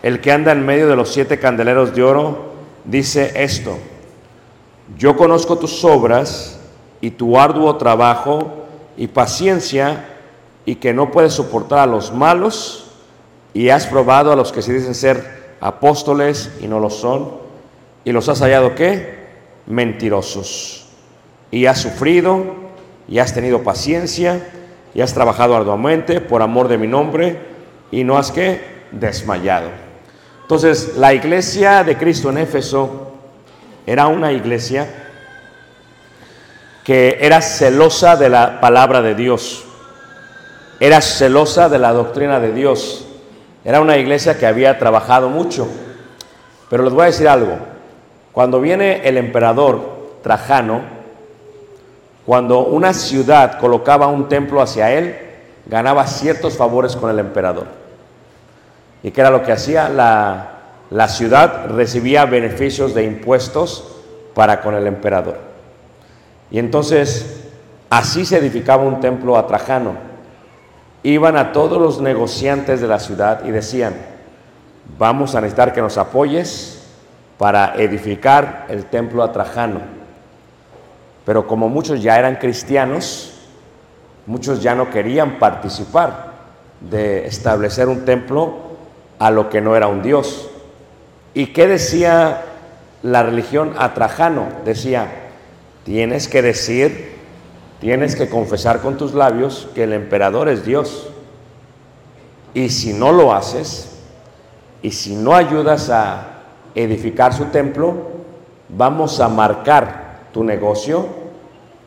el 0.03 0.21
que 0.21 0.33
anda 0.33 0.53
en 0.53 0.65
medio 0.65 0.89
de 0.89 0.97
los 0.97 1.13
siete 1.13 1.39
candeleros 1.39 1.95
de 1.95 2.03
oro, 2.03 2.53
dice 2.85 3.33
esto, 3.37 3.79
yo 4.99 5.17
conozco 5.17 5.59
tus 5.59 5.85
obras 5.85 6.59
y 7.01 7.11
tu 7.11 7.39
arduo 7.39 7.77
trabajo 7.77 8.67
y 8.97 9.09
paciencia 9.09 10.09
y 10.65 10.77
que 10.77 10.95
no 10.95 11.11
puedes 11.11 11.35
soportar 11.35 11.81
a 11.81 11.87
los 11.87 12.13
malos 12.13 12.91
y 13.53 13.69
has 13.69 13.87
probado 13.87 14.33
a 14.33 14.37
los 14.37 14.53
que 14.53 14.63
se 14.63 14.73
dicen 14.73 14.95
ser 14.95 15.57
apóstoles 15.61 16.53
y 16.61 16.69
no 16.69 16.81
lo 16.81 16.91
son 16.91 17.45
y 18.05 18.13
los 18.13 18.29
has 18.29 18.41
hallado 18.41 18.75
qué? 18.75 19.25
Mentirosos. 19.67 20.87
Y 21.51 21.67
has 21.67 21.81
sufrido 21.81 22.45
y 23.09 23.19
has 23.19 23.35
tenido 23.35 23.63
paciencia 23.63 24.47
y 24.95 25.01
has 25.01 25.13
trabajado 25.13 25.57
arduamente 25.57 26.21
por 26.21 26.43
amor 26.43 26.69
de 26.69 26.79
mi 26.79 26.87
nombre 26.87 27.39
y 27.91 28.05
no 28.05 28.17
has 28.17 28.31
qué? 28.31 28.61
Desmayado. 28.93 29.69
Entonces, 30.43 30.97
la 30.97 31.13
iglesia 31.13 31.85
de 31.85 31.97
Cristo 31.97 32.31
en 32.31 32.39
Éfeso 32.39 33.13
era 33.87 34.07
una 34.07 34.33
iglesia 34.33 34.89
que 36.85 37.19
era 37.21 37.41
celosa 37.41 38.17
de 38.17 38.29
la 38.29 38.61
palabra 38.61 39.03
de 39.03 39.15
Dios 39.15 39.65
era 40.81 41.01
celosa 41.01 41.69
de 41.69 41.79
la 41.79 41.93
doctrina 41.93 42.41
de 42.41 42.53
Dios. 42.53 43.07
Era 43.65 43.81
una 43.81 43.97
iglesia 43.97 44.37
que 44.39 44.47
había 44.47 44.79
trabajado 44.79 45.29
mucho. 45.29 45.69
Pero 46.69 46.83
les 46.83 46.93
voy 46.93 47.05
a 47.05 47.07
decir 47.07 47.29
algo. 47.29 47.57
Cuando 48.33 48.61
viene 48.61 49.01
el 49.09 49.17
emperador 49.17 50.19
Trajano, 50.23 50.83
cuando 52.27 52.61
una 52.61 52.93
ciudad 52.93 53.59
colocaba 53.59 54.07
un 54.07 54.29
templo 54.29 54.61
hacia 54.61 54.93
él, 54.93 55.17
ganaba 55.67 56.07
ciertos 56.07 56.57
favores 56.57 56.97
con 56.97 57.11
el 57.11 57.19
emperador. 57.19 57.67
¿Y 59.03 59.11
qué 59.11 59.21
era 59.21 59.31
lo 59.31 59.43
que 59.43 59.53
hacía? 59.53 59.89
La, 59.89 60.51
la 60.91 61.09
ciudad 61.09 61.67
recibía 61.69 62.25
beneficios 62.25 62.95
de 62.95 63.05
impuestos 63.05 64.03
para 64.35 64.61
con 64.61 64.75
el 64.75 64.87
emperador. 64.87 65.39
Y 66.51 66.59
entonces 66.59 67.45
así 67.91 68.25
se 68.25 68.39
edificaba 68.39 68.83
un 68.83 69.01
templo 69.01 69.37
a 69.37 69.47
Trajano 69.47 70.15
iban 71.05 71.37
a 71.37 71.53
todos 71.53 71.81
los 71.81 72.01
negociantes 72.01 72.81
de 72.81 72.89
la 72.89 72.99
ciudad 72.99 73.45
y 73.45 73.51
decían, 73.51 73.95
vamos 74.99 75.35
a 75.35 75.41
necesitar 75.41 75.73
que 75.73 75.83
nos 75.83 75.99
apoyes 75.99 76.83
para 77.39 77.75
edificar 77.77 78.67
el 78.71 78.87
templo 78.87 79.23
a 79.23 79.31
Trajano. 79.31 79.81
Pero 81.25 81.47
como 81.47 81.69
muchos 81.69 82.03
ya 82.03 82.19
eran 82.19 82.37
cristianos, 82.37 83.33
muchos 84.27 84.63
ya 84.63 84.75
no 84.75 84.91
querían 84.91 85.39
participar 85.39 86.33
de 86.81 87.27
establecer 87.27 87.89
un 87.89 88.05
templo 88.05 88.55
a 89.19 89.31
lo 89.31 89.49
que 89.49 89.61
no 89.61 89.77
era 89.77 89.87
un 89.87 90.03
Dios. 90.03 90.51
¿Y 91.33 91.47
qué 91.47 91.67
decía 91.67 92.43
la 93.03 93.23
religión 93.23 93.75
a 93.79 93.95
Trajano? 93.95 94.47
Decía, 94.65 95.09
tienes 95.85 96.29
que 96.29 96.43
decir 96.43 97.15
tienes 97.85 98.17
que 98.17 98.31
confesar 98.31 98.81
con 98.81 98.97
tus 98.97 99.13
labios 99.13 99.69
que 99.75 99.85
el 99.85 99.93
emperador 99.93 100.49
es 100.49 100.65
Dios. 100.65 101.09
Y 102.55 102.71
si 102.71 102.95
no 102.95 103.13
lo 103.13 103.35
haces, 103.35 103.99
y 104.81 104.91
si 104.93 105.15
no 105.15 105.35
ayudas 105.35 105.91
a 105.91 106.29
edificar 106.75 107.35
su 107.35 107.45
templo, 107.47 107.95
vamos 108.71 109.21
a 109.21 109.29
marcar 109.29 110.04
tu 110.35 110.45
negocio 110.45 111.07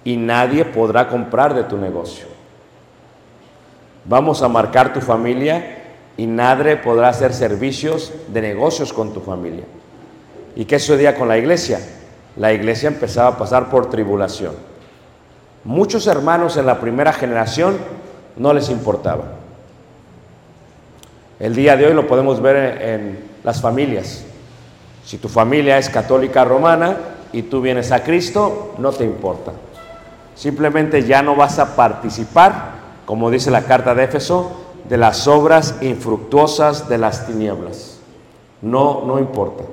y 0.06 0.16
nadie 0.16 0.64
podrá 0.64 1.10
comprar 1.10 1.54
de 1.54 1.66
tu 1.66 1.78
negocio. 1.78 2.26
Vamos 4.06 4.42
a 4.42 4.48
marcar 4.48 4.94
tu 4.94 5.02
familia 5.02 5.84
y 6.16 6.26
nadie 6.26 6.78
podrá 6.78 7.10
hacer 7.10 7.34
servicios 7.34 8.14
de 8.30 8.42
negocios 8.42 8.94
con 8.94 9.14
tu 9.14 9.20
familia. 9.20 9.66
¿Y 10.56 10.64
qué 10.64 10.80
sucedía 10.80 11.14
con 11.16 11.28
la 11.28 11.38
iglesia? 11.38 11.80
La 12.38 12.54
iglesia 12.54 12.88
empezaba 12.88 13.30
a 13.30 13.38
pasar 13.38 13.70
por 13.70 13.90
tribulación. 13.90 14.54
Muchos 15.66 16.08
hermanos 16.08 16.56
en 16.56 16.66
la 16.66 16.80
primera 16.80 17.12
generación 17.12 17.78
no 18.38 18.54
les 18.54 18.70
importaba. 18.70 19.26
El 21.38 21.54
día 21.54 21.76
de 21.76 21.88
hoy 21.88 21.94
lo 21.94 22.08
podemos 22.08 22.42
ver 22.42 22.82
en, 22.82 23.28
las 23.44 23.62
familias. 23.62 24.24
Si 25.06 25.18
tu 25.18 25.30
familia 25.30 25.78
es 25.78 25.90
católica 25.90 26.44
romana 26.44 26.98
y 27.34 27.44
tú 27.44 27.62
vienes 27.62 27.92
a 27.92 28.04
Cristo, 28.04 28.76
no 28.78 28.92
te 28.92 29.04
importa. 29.04 29.52
Simplemente 30.36 31.04
ya 31.04 31.22
no 31.22 31.36
vas 31.36 31.60
a 31.60 31.76
participar, 31.76 32.72
como 33.06 33.32
dice 33.32 33.52
la 33.52 33.64
carta 33.64 33.96
de 33.96 34.04
Éfeso, 34.04 34.52
de 34.88 34.98
las 34.98 35.28
obras 35.28 35.76
infructuosas 35.82 36.88
de 36.88 36.98
las 36.98 37.26
tinieblas. 37.28 38.00
No, 38.62 39.04
no 39.06 39.20
importa. 39.20 39.64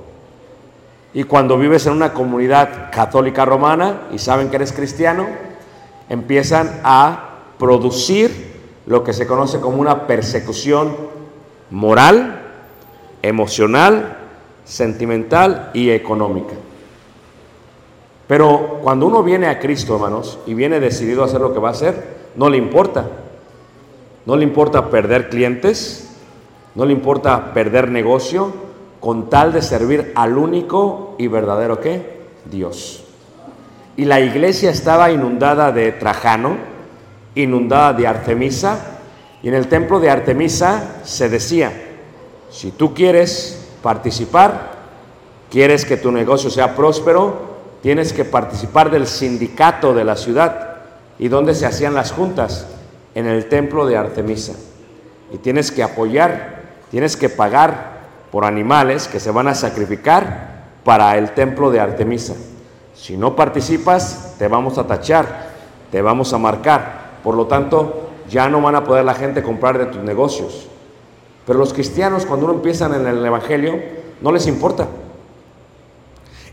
Y 1.13 1.25
cuando 1.25 1.57
vives 1.59 1.87
en 1.87 1.93
una 1.93 2.13
comunidad 2.13 2.91
católica 2.91 3.45
romana 3.45 4.03
y 4.13 4.19
saben 4.19 4.51
que 4.51 4.57
eres 4.57 4.73
cristiano, 4.73 5.27
empiezan 6.09 6.81
a 6.83 7.31
producir 7.59 8.53
lo 8.87 9.05
que 9.05 9.13
se 9.13 9.27
conoce 9.27 9.61
como 9.61 9.81
una 9.81 10.07
persecución 10.07 10.97
moral, 11.71 12.43
emocional, 13.23 14.19
sentimental 14.65 15.71
y 15.73 15.91
económica. 15.91 16.55
Pero 18.27 18.81
cuando 18.83 19.07
uno 19.07 19.23
viene 19.23 19.49
a 19.49 19.59
Cristo, 19.59 19.95
hermanos, 19.95 20.39
y 20.47 20.55
viene 20.55 20.81
decidido 20.81 21.23
a 21.23 21.27
hacer 21.27 21.41
lo 21.41 21.53
que 21.53 21.61
va 21.61 21.69
a 21.69 21.73
hacer, 21.73 22.03
no 22.37 22.49
le 22.49 22.57
importa. 22.57 23.07
No 24.27 24.37
le 24.37 24.45
importa 24.45 24.89
perder 24.89 25.29
clientes, 25.29 26.17
no 26.75 26.87
le 26.87 26.93
importa 26.93 27.53
perder 27.53 27.91
negocio, 27.91 28.53
con 29.01 29.29
tal 29.29 29.53
de 29.53 29.61
servir 29.61 30.13
al 30.15 30.39
único 30.39 31.15
y 31.19 31.29
verdadero 31.29 31.79
que 31.81 32.25
Dios 32.51 33.05
y 33.97 34.05
la 34.05 34.21
iglesia 34.21 34.71
estaba 34.71 35.11
inundada 35.11 35.73
de 35.73 35.93
Trajano, 35.93 36.57
inundada 37.35 37.93
de 37.93 38.07
Artemisa, 38.07 38.99
y 39.43 39.49
en 39.49 39.55
el 39.55 39.69
templo 39.69 40.01
de 40.01 40.11
Artemisa 40.11 41.01
se 41.05 41.29
decía, 41.29 41.73
si 42.51 42.71
tú 42.73 42.95
quieres 42.95 43.69
participar, 43.83 44.73
quieres 45.51 45.85
que 45.85 45.97
tu 45.97 46.11
negocio 46.11 46.51
sea 46.51 46.75
próspero, 46.75 47.54
tienes 47.85 48.15
que 48.15 48.25
participar 48.25 48.91
del 48.91 49.07
sindicato 49.07 49.93
de 49.93 50.05
la 50.05 50.17
ciudad. 50.17 50.77
¿Y 51.19 51.29
dónde 51.29 51.55
se 51.55 51.67
hacían 51.67 51.93
las 51.93 52.13
juntas? 52.13 52.67
En 53.15 53.27
el 53.27 53.51
templo 53.51 53.85
de 53.85 53.99
Artemisa. 53.99 54.55
Y 55.31 55.37
tienes 55.37 55.71
que 55.71 55.83
apoyar, 55.83 56.63
tienes 56.91 57.15
que 57.15 57.29
pagar 57.29 57.99
por 58.33 58.47
animales 58.47 59.07
que 59.07 59.21
se 59.21 59.31
van 59.31 59.49
a 59.49 59.55
sacrificar 59.55 60.65
para 60.83 61.19
el 61.19 61.33
templo 61.33 61.71
de 61.71 61.81
Artemisa. 61.81 62.33
Si 62.95 63.19
no 63.19 63.37
participas, 63.37 64.37
te 64.39 64.49
vamos 64.49 64.79
a 64.79 64.87
tachar, 64.87 65.51
te 65.91 66.01
vamos 66.01 66.33
a 66.33 66.39
marcar. 66.39 67.19
Por 67.23 67.35
lo 67.35 67.49
tanto, 67.49 68.09
ya 68.31 68.49
no 68.49 68.63
van 68.63 68.77
a 68.77 68.85
poder 68.85 69.05
la 69.05 69.13
gente 69.13 69.43
comprar 69.43 69.77
de 69.77 69.87
tus 69.87 70.01
negocios. 70.03 70.69
Pero 71.47 71.59
los 71.59 71.75
cristianos, 71.75 72.25
cuando 72.25 72.47
uno 72.47 72.55
empiezan 72.55 72.95
en 72.95 73.07
el 73.07 73.27
Evangelio, 73.27 73.79
no 74.23 74.33
les 74.33 74.47
importa. 74.47 74.89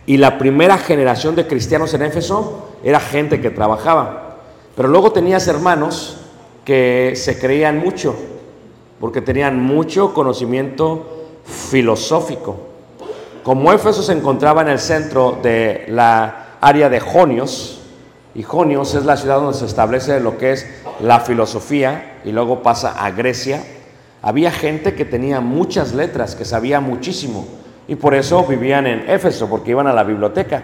Y 0.06 0.18
la 0.18 0.38
primera 0.38 0.78
generación 0.78 1.36
de 1.36 1.48
cristianos 1.48 1.94
en 1.94 2.02
Éfeso 2.02 2.70
era 2.84 3.00
gente 3.00 3.40
que 3.40 3.52
trabajaba. 3.52 4.38
Pero 4.76 4.88
luego 4.88 5.12
tenías 5.12 5.48
hermanos 5.48 6.18
que 6.66 7.14
se 7.16 7.40
creían 7.40 7.80
mucho, 7.80 8.16
porque 9.00 9.22
tenían 9.22 9.62
mucho 9.62 10.14
conocimiento 10.14 11.28
filosófico. 11.46 12.58
Como 13.44 13.74
Éfeso 13.74 14.04
se 14.04 14.14
encontraba 14.14 14.62
en 14.62 14.70
el 14.70 14.80
centro 14.80 15.38
de 15.42 15.86
la 15.90 16.58
área 16.62 16.90
de 16.90 17.00
Jonios, 17.00 17.82
y 18.34 18.44
Jonios 18.44 18.96
es 18.96 19.04
la 19.04 19.18
ciudad 19.18 19.42
donde 19.42 19.58
se 19.58 19.66
establece 19.66 20.20
lo 20.20 20.38
que 20.38 20.54
es 20.54 20.66
la 21.02 21.20
filosofía 21.20 22.22
y 22.24 22.32
luego 22.32 22.64
pasa 22.64 22.92
a 22.92 23.12
Grecia, 23.12 23.64
había 24.22 24.52
gente 24.52 24.94
que 24.94 25.04
tenía 25.04 25.42
muchas 25.42 25.94
letras, 25.94 26.36
que 26.36 26.46
sabía 26.46 26.80
muchísimo. 26.80 27.46
Y 27.92 27.96
por 27.96 28.16
eso 28.16 28.46
vivían 28.46 28.88
en 28.88 29.10
Éfeso, 29.10 29.50
porque 29.50 29.72
iban 29.72 29.86
a 29.86 29.92
la 29.92 30.06
biblioteca. 30.06 30.64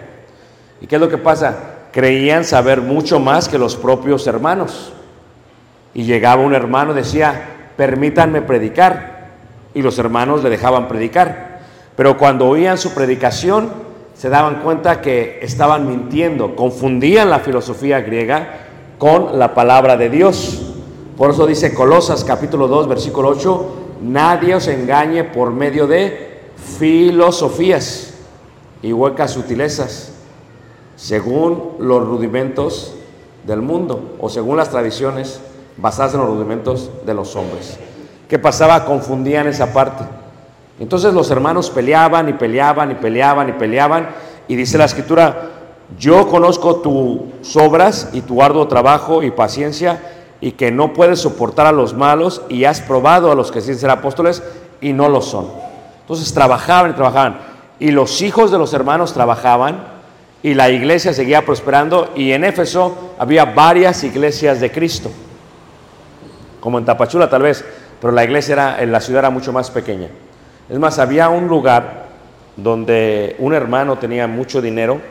¿Y 0.80 0.86
qué 0.86 0.94
es 0.94 1.00
lo 1.00 1.10
que 1.10 1.18
pasa? 1.18 1.56
Creían 1.92 2.42
saber 2.42 2.80
mucho 2.80 3.20
más 3.20 3.50
que 3.50 3.58
los 3.58 3.76
propios 3.76 4.26
hermanos. 4.26 4.94
Y 5.92 6.04
llegaba 6.04 6.40
un 6.40 6.54
hermano 6.54 6.94
decía, 6.94 7.72
permítanme 7.76 8.40
predicar. 8.40 9.28
Y 9.74 9.82
los 9.82 9.98
hermanos 9.98 10.42
le 10.42 10.48
dejaban 10.48 10.88
predicar. 10.88 11.60
Pero 11.96 12.16
cuando 12.16 12.48
oían 12.48 12.78
su 12.78 12.94
predicación, 12.94 13.72
se 14.14 14.30
daban 14.30 14.62
cuenta 14.62 15.02
que 15.02 15.38
estaban 15.42 15.86
mintiendo, 15.86 16.56
confundían 16.56 17.28
la 17.28 17.40
filosofía 17.40 18.00
griega 18.00 18.60
con 18.96 19.38
la 19.38 19.52
palabra 19.52 19.98
de 19.98 20.08
Dios. 20.08 20.62
Por 21.18 21.32
eso 21.32 21.46
dice 21.46 21.74
Colosas 21.74 22.24
capítulo 22.24 22.68
2, 22.68 22.88
versículo 22.88 23.28
8, 23.28 23.76
nadie 24.00 24.54
os 24.54 24.66
engañe 24.66 25.24
por 25.24 25.50
medio 25.50 25.86
de 25.86 26.27
filosofías 26.78 28.14
y 28.82 28.92
huecas 28.92 29.32
sutilezas, 29.32 30.12
según 30.96 31.76
los 31.78 32.04
rudimentos 32.06 32.94
del 33.44 33.62
mundo 33.62 34.16
o 34.20 34.28
según 34.28 34.56
las 34.56 34.70
tradiciones 34.70 35.40
basadas 35.76 36.14
en 36.14 36.20
los 36.20 36.28
rudimentos 36.28 36.90
de 37.06 37.14
los 37.14 37.34
hombres. 37.36 37.78
¿Qué 38.28 38.38
pasaba? 38.38 38.84
Confundían 38.84 39.46
esa 39.46 39.72
parte. 39.72 40.04
Entonces 40.78 41.14
los 41.14 41.30
hermanos 41.30 41.70
peleaban 41.70 42.28
y 42.28 42.34
peleaban 42.34 42.90
y 42.90 42.94
peleaban 42.94 43.48
y 43.48 43.52
peleaban 43.52 44.08
y 44.46 44.56
dice 44.56 44.78
la 44.78 44.84
escritura, 44.84 45.50
yo 45.98 46.28
conozco 46.28 46.76
tus 46.76 47.56
obras 47.56 48.10
y 48.12 48.20
tu 48.20 48.42
arduo 48.42 48.68
trabajo 48.68 49.22
y 49.22 49.30
paciencia 49.30 50.00
y 50.40 50.52
que 50.52 50.70
no 50.70 50.92
puedes 50.92 51.20
soportar 51.20 51.66
a 51.66 51.72
los 51.72 51.94
malos 51.94 52.42
y 52.48 52.64
has 52.64 52.80
probado 52.80 53.32
a 53.32 53.34
los 53.34 53.50
que 53.50 53.60
dicen 53.60 53.78
ser 53.78 53.90
apóstoles 53.90 54.42
y 54.80 54.92
no 54.92 55.08
lo 55.08 55.22
son. 55.22 55.67
Entonces 56.08 56.32
trabajaban 56.32 56.92
y 56.92 56.94
trabajaban 56.94 57.36
y 57.78 57.90
los 57.90 58.22
hijos 58.22 58.50
de 58.50 58.56
los 58.56 58.72
hermanos 58.72 59.12
trabajaban 59.12 59.98
y 60.42 60.54
la 60.54 60.70
iglesia 60.70 61.12
seguía 61.12 61.44
prosperando 61.44 62.12
y 62.16 62.32
en 62.32 62.44
Éfeso 62.44 63.14
había 63.18 63.44
varias 63.44 64.02
iglesias 64.04 64.58
de 64.58 64.72
Cristo, 64.72 65.10
como 66.60 66.78
en 66.78 66.86
Tapachula 66.86 67.28
tal 67.28 67.42
vez, 67.42 67.62
pero 68.00 68.10
la 68.12 68.24
iglesia 68.24 68.54
era, 68.54 68.82
en 68.82 68.90
la 68.90 69.02
ciudad 69.02 69.20
era 69.20 69.30
mucho 69.30 69.52
más 69.52 69.70
pequeña. 69.70 70.08
Es 70.70 70.78
más, 70.78 70.98
había 70.98 71.28
un 71.28 71.46
lugar 71.46 72.06
donde 72.56 73.36
un 73.38 73.52
hermano 73.52 73.98
tenía 73.98 74.26
mucho 74.26 74.62
dinero 74.62 75.02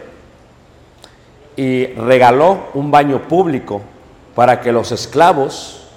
y 1.55 1.85
regaló 1.85 2.69
un 2.73 2.89
baño 2.89 3.27
público 3.27 3.83
para 4.33 4.61
que 4.61 4.71
los 4.71 4.91
esclavos, 4.91 5.87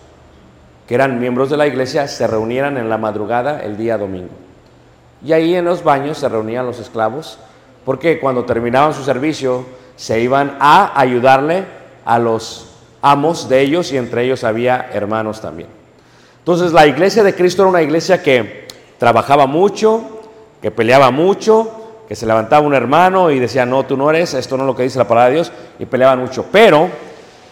que 0.87 0.95
eran 0.95 1.19
miembros 1.19 1.49
de 1.49 1.57
la 1.57 1.67
iglesia, 1.67 2.07
se 2.07 2.27
reunieran 2.27 2.77
en 2.77 2.91
la 2.91 2.99
madrugada 2.99 3.61
el 3.63 3.79
día 3.79 3.97
domingo. 3.97 4.39
Y 5.25 5.33
ahí 5.33 5.55
en 5.55 5.65
los 5.65 5.85
baños 5.85 6.19
se 6.19 6.29
reunían 6.29 6.67
los 6.67 6.79
esclavos, 6.79 7.39
porque 7.85 8.19
cuando 8.21 8.45
terminaban 8.45 8.95
su 8.95 9.03
servicio 9.03 9.65
se 9.97 10.21
iban 10.21 10.57
a 10.61 10.99
ayudarle 10.99 11.65
a 12.05 12.19
los 12.19 12.71
amos 13.03 13.49
de 13.49 13.61
ellos 13.61 13.93
y 13.93 13.97
entre 13.97 14.25
ellos 14.25 14.45
había 14.45 14.91
hermanos 14.93 15.41
también. 15.41 15.69
Entonces 16.39 16.73
la 16.73 16.87
iglesia 16.87 17.23
de 17.23 17.35
Cristo 17.35 17.63
era 17.63 17.71
una 17.71 17.83
iglesia 17.83 18.23
que 18.23 18.67
trabajaba 18.99 19.47
mucho, 19.47 20.23
que 20.63 20.71
peleaba 20.71 21.11
mucho, 21.11 21.95
que 22.09 22.17
se 22.17 22.27
levantaba 22.27 22.67
un 22.67 22.75
hermano 22.75 23.31
y 23.31 23.39
decía, 23.39 23.65
no, 23.65 23.85
tú 23.85 23.97
no 23.97 24.11
eres, 24.11 24.35
esto 24.35 24.57
no 24.57 24.65
es 24.65 24.67
lo 24.67 24.75
que 24.75 24.83
dice 24.83 24.99
la 24.99 25.07
palabra 25.07 25.29
de 25.29 25.35
Dios, 25.37 25.53
y 25.79 25.87
peleaban 25.87 26.19
mucho. 26.19 26.47
Pero 26.51 26.89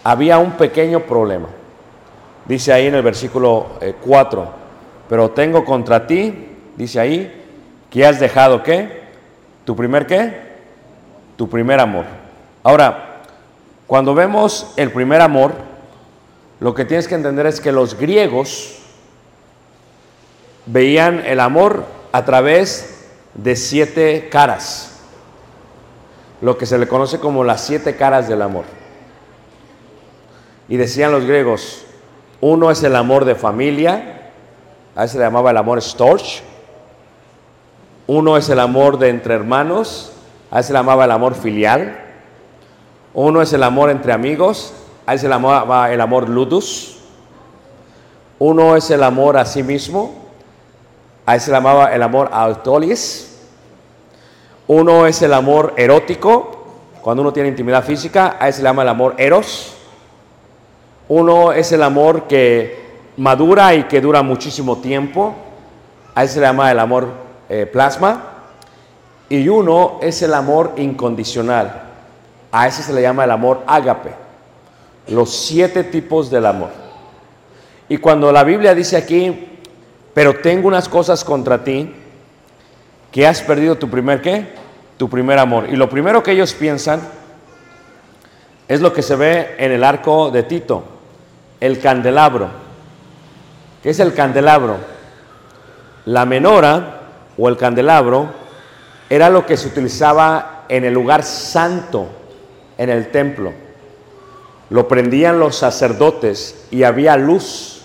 había 0.03 0.39
un 0.39 0.53
pequeño 0.53 1.01
problema. 1.01 1.49
Dice 2.47 2.73
ahí 2.73 2.87
en 2.87 2.95
el 2.95 3.03
versículo 3.03 3.67
4, 4.05 4.49
pero 5.09 5.31
tengo 5.31 5.65
contra 5.65 6.07
ti, 6.07 6.49
dice 6.77 6.99
ahí, 6.99 7.38
que 7.99 8.07
has 8.07 8.21
dejado 8.21 8.63
qué? 8.63 9.01
¿Tu 9.65 9.75
primer 9.75 10.07
qué? 10.07 10.41
Tu 11.37 11.51
primer 11.51 11.81
amor. 11.81 12.05
Ahora, 12.63 13.23
cuando 13.89 14.15
vemos 14.15 14.73
el 14.77 14.93
primer 14.93 15.21
amor, 15.21 15.53
lo 16.61 16.77
que 16.77 16.85
tienes 16.85 17.09
que 17.09 17.17
entender 17.17 17.47
es 17.47 17.61
que 17.61 17.73
los 17.73 17.99
griegos 17.99 18.79
veían 20.67 21.27
el 21.27 21.41
amor 21.41 21.87
a 22.13 22.25
través 22.25 23.09
de 23.35 23.57
siete 23.57 24.29
caras, 24.31 25.01
lo 26.41 26.57
que 26.57 26.67
se 26.67 26.79
le 26.79 26.87
conoce 26.87 27.19
como 27.19 27.43
las 27.43 27.63
siete 27.63 27.97
caras 27.97 28.29
del 28.29 28.43
amor. 28.43 28.65
Y 30.69 30.77
decían 30.77 31.11
los 31.11 31.25
griegos, 31.25 31.85
uno 32.41 32.71
es 32.71 32.81
el 32.85 32.95
amor 32.95 33.25
de 33.25 33.35
familia, 33.35 34.31
a 34.95 35.03
ese 35.03 35.19
le 35.19 35.25
llamaba 35.25 35.51
el 35.51 35.57
amor 35.57 35.83
storch, 35.83 36.45
uno 38.09 38.39
es 38.39 38.49
el 38.49 38.59
amor 38.59 38.99
de 38.99 39.11
entre 39.11 39.35
hermanos, 39.35 40.13
a 40.51 40.61
ese 40.61 40.73
le 40.73 40.79
llamaba 40.79 41.05
el 41.05 41.11
amor 41.11 41.35
filial, 41.35 42.01
uno 43.13 43.43
es 43.43 43.53
el 43.53 43.63
amor 43.63 43.91
entre 43.91 44.15
amigos, 44.15 44.73
a 45.07 45.13
ese 45.13 45.29
le 45.29 45.35
llamaba 45.35 45.93
el 45.93 46.01
amor 46.01 46.27
ludus, 46.27 46.99
uno 48.39 48.77
es 48.77 48.91
el 48.91 49.03
amor 49.03 49.37
a 49.37 49.45
sí 49.45 49.63
mismo, 49.63 50.15
a 51.27 51.37
ese 51.37 51.47
se 51.47 51.53
llamaba 51.53 51.93
el 51.95 52.03
amor 52.03 52.31
autolis. 52.33 53.37
Uno 54.67 55.07
es 55.07 55.21
el 55.21 55.35
amor 55.35 55.75
erótico, 55.77 56.65
cuando 57.03 57.23
uno 57.23 57.35
tiene 57.35 57.51
intimidad 57.51 57.85
física, 57.85 58.37
a 58.41 58.49
ese 58.49 58.59
se 58.59 58.65
llama 58.65 58.83
el 58.83 58.89
amor 58.89 59.15
eros. 59.19 59.75
Uno 61.09 61.53
es 61.53 61.73
el 61.73 61.83
amor 61.83 62.23
que 62.23 62.89
madura 63.19 63.75
y 63.75 63.83
que 63.83 64.01
dura 64.01 64.23
muchísimo 64.23 64.79
tiempo, 64.79 65.35
a 66.15 66.25
ese 66.25 66.35
se 66.35 66.41
llama 66.41 66.71
el 66.71 66.79
amor 66.79 67.28
eh, 67.49 67.67
plasma. 67.67 68.35
Y 69.29 69.49
uno 69.49 69.99
es 70.01 70.23
el 70.23 70.33
amor 70.33 70.75
incondicional, 70.77 71.83
a 72.51 72.67
ese 72.67 72.83
se 72.83 72.93
le 72.95 73.03
llama 73.03 73.25
el 73.25 73.31
amor 73.31 73.63
ágape. 73.67 74.11
Los 75.09 75.35
siete 75.35 75.85
tipos 75.85 76.31
del 76.31 76.47
amor. 76.47 76.71
Y 77.89 77.99
cuando 77.99 78.33
la 78.33 78.45
Biblia 78.45 78.75
dice 78.75 78.97
aquí, 78.97 79.49
pero 80.15 80.37
tengo 80.41 80.69
unas 80.69 80.89
cosas 80.89 81.25
contra 81.25 81.63
ti, 81.63 81.95
que 83.11 83.27
has 83.27 83.41
perdido 83.43 83.77
tu 83.77 83.89
primer 83.89 84.21
qué? 84.21 84.47
Tu 84.97 85.09
primer 85.09 85.39
amor. 85.39 85.69
Y 85.71 85.77
lo 85.77 85.89
primero 85.89 86.23
que 86.23 86.33
ellos 86.33 86.55
piensan 86.55 87.01
es 88.67 88.81
lo 88.81 88.93
que 88.93 89.03
se 89.03 89.17
ve 89.17 89.57
en 89.59 89.73
el 89.73 89.85
arco 89.85 90.31
de 90.31 90.43
Tito, 90.43 90.85
el 91.61 91.81
candelabro. 91.81 92.49
¿Qué 93.83 93.91
es 93.91 94.01
el 94.01 94.13
candelabro? 94.13 94.77
La 96.05 96.27
menora 96.27 96.98
o 97.39 97.49
el 97.49 97.57
candelabro 97.57 98.29
era 99.09 99.31
lo 99.31 99.47
que 99.47 99.57
se 99.57 99.69
utilizaba 99.69 100.65
en 100.69 100.85
el 100.85 100.93
lugar 100.93 101.23
santo, 101.23 102.09
en 102.77 102.91
el 102.91 103.11
templo. 103.11 103.53
Lo 104.71 104.87
prendían 104.87 105.39
los 105.39 105.57
sacerdotes 105.57 106.67
y 106.71 106.83
había 106.83 107.17
luz 107.17 107.83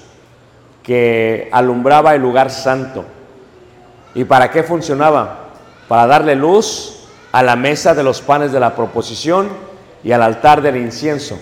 que 0.82 1.48
alumbraba 1.54 2.14
el 2.14 2.22
lugar 2.22 2.52
santo. 2.52 3.06
¿Y 4.16 4.26
para 4.26 4.52
qué 4.52 4.64
funcionaba? 4.64 5.50
Para 5.88 6.08
darle 6.08 6.36
luz 6.36 7.08
a 7.32 7.42
la 7.42 7.56
mesa 7.56 7.96
de 7.96 8.04
los 8.04 8.22
panes 8.22 8.52
de 8.52 8.60
la 8.60 8.76
proposición 8.76 9.48
y 10.04 10.12
al 10.12 10.22
altar 10.22 10.62
del 10.62 10.76
incienso. 10.76 11.40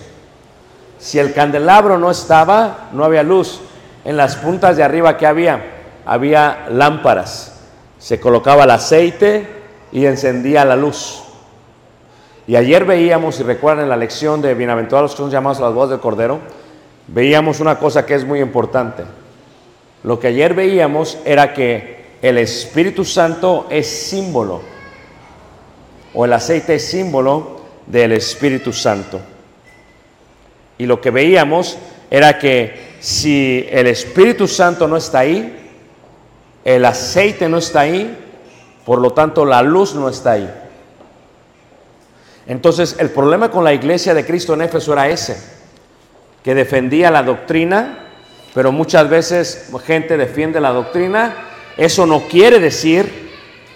Si 0.98 1.18
el 1.18 1.34
candelabro 1.34 1.98
no 1.98 2.10
estaba, 2.10 2.88
no 2.92 3.04
había 3.04 3.24
luz. 3.24 3.60
En 4.04 4.16
las 4.16 4.36
puntas 4.36 4.76
de 4.76 4.84
arriba 4.84 5.16
que 5.16 5.26
había, 5.26 5.60
había 6.06 6.66
lámparas. 6.70 7.51
Se 8.02 8.18
colocaba 8.18 8.64
el 8.64 8.70
aceite 8.70 9.46
y 9.92 10.06
encendía 10.06 10.64
la 10.64 10.74
luz. 10.74 11.22
Y 12.48 12.56
ayer 12.56 12.84
veíamos, 12.84 13.36
si 13.36 13.44
recuerdan 13.44 13.88
la 13.88 13.96
lección 13.96 14.42
de 14.42 14.54
Bienaventurados 14.54 15.12
que 15.12 15.18
son 15.18 15.30
llamados 15.30 15.60
a 15.60 15.66
las 15.66 15.74
voz 15.74 15.88
del 15.88 16.00
Cordero, 16.00 16.40
veíamos 17.06 17.60
una 17.60 17.78
cosa 17.78 18.04
que 18.04 18.16
es 18.16 18.24
muy 18.24 18.40
importante. 18.40 19.04
Lo 20.02 20.18
que 20.18 20.26
ayer 20.26 20.52
veíamos 20.52 21.16
era 21.24 21.54
que 21.54 22.16
el 22.22 22.38
Espíritu 22.38 23.04
Santo 23.04 23.68
es 23.70 23.86
símbolo, 23.86 24.62
o 26.12 26.24
el 26.24 26.32
aceite 26.32 26.74
es 26.74 26.84
símbolo 26.84 27.60
del 27.86 28.10
Espíritu 28.10 28.72
Santo. 28.72 29.20
Y 30.76 30.86
lo 30.86 31.00
que 31.00 31.12
veíamos 31.12 31.78
era 32.10 32.36
que 32.36 32.96
si 32.98 33.64
el 33.70 33.86
Espíritu 33.86 34.48
Santo 34.48 34.88
no 34.88 34.96
está 34.96 35.20
ahí, 35.20 35.61
el 36.64 36.84
aceite 36.84 37.48
no 37.48 37.58
está 37.58 37.80
ahí, 37.80 38.18
por 38.84 39.00
lo 39.00 39.12
tanto 39.12 39.44
la 39.44 39.62
luz 39.62 39.94
no 39.94 40.08
está 40.08 40.32
ahí. 40.32 40.52
Entonces 42.46 42.96
el 42.98 43.10
problema 43.10 43.50
con 43.50 43.64
la 43.64 43.72
iglesia 43.72 44.14
de 44.14 44.24
Cristo 44.24 44.54
en 44.54 44.62
Éfeso 44.62 44.92
era 44.92 45.08
ese, 45.08 45.36
que 46.42 46.54
defendía 46.54 47.10
la 47.10 47.22
doctrina, 47.22 48.06
pero 48.54 48.72
muchas 48.72 49.08
veces 49.08 49.70
gente 49.84 50.16
defiende 50.16 50.60
la 50.60 50.70
doctrina. 50.70 51.34
Eso 51.76 52.06
no 52.06 52.28
quiere 52.28 52.58
decir 52.58 53.30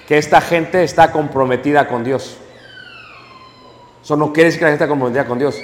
que 0.07 0.19
esta 0.19 0.41
gente 0.41 0.85
está 0.85 1.13
comprometida 1.13 1.89
con 1.89 2.05
Dios. 2.05 2.37
Eso 4.03 4.17
no 4.17 4.33
quiere 4.33 4.49
decir 4.49 4.61
que 4.61 4.65
la 4.67 4.71
gente 4.73 4.85
está 4.85 4.89
comprometida 4.89 5.27
con 5.27 5.39
Dios. 5.39 5.57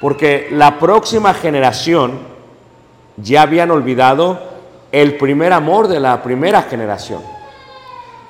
Porque 0.00 0.48
la 0.50 0.78
próxima 0.78 1.34
generación 1.34 2.20
ya 3.16 3.42
habían 3.42 3.70
olvidado 3.70 4.49
el 4.92 5.16
primer 5.16 5.52
amor 5.52 5.88
de 5.88 6.00
la 6.00 6.22
primera 6.22 6.62
generación. 6.62 7.22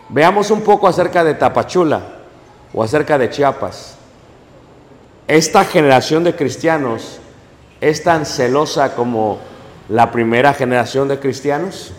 Veamos 0.09 0.51
un 0.51 0.63
poco 0.63 0.89
acerca 0.89 1.25
de 1.25 1.35
Tapachula 1.35 2.01
o 2.75 2.83
acerca 2.83 3.17
de 3.17 3.31
Chiapas. 3.31 3.97
Esta 5.27 5.65
generación 5.65 6.25
de 6.25 6.35
cristianos 6.35 7.21
es 7.81 8.03
tan 8.03 8.27
celosa 8.27 8.95
como 8.95 9.39
la 9.89 10.11
primera 10.11 10.53
generación 10.53 11.09
de 11.09 11.19
cristianos. 11.19 11.93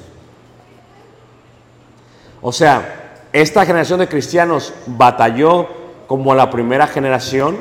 O 2.41 2.52
sea, 2.52 3.24
esta 3.34 3.65
generación 3.65 4.00
de 4.00 4.08
cristianos 4.08 4.74
batalló 4.86 5.69
como 6.08 6.36
la 6.36 6.50
primera 6.50 6.88
generación, 6.88 7.58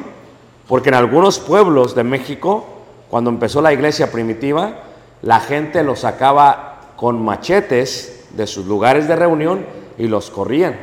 porque 0.67 0.89
en 0.89 0.97
algunos 0.97 1.39
pueblos 1.39 1.95
de 1.95 2.05
México, 2.05 2.67
cuando 3.09 3.31
empezó 3.31 3.63
la 3.63 3.73
iglesia 3.73 4.11
primitiva, 4.11 4.83
la 5.23 5.41
gente 5.41 5.85
los 5.85 6.01
sacaba 6.01 6.70
con 7.01 7.25
machetes 7.25 8.27
de 8.37 8.47
sus 8.47 8.67
lugares 8.67 9.09
de 9.09 9.17
reunión 9.17 9.65
y 9.97 10.07
los 10.07 10.29
corrían. 10.29 10.77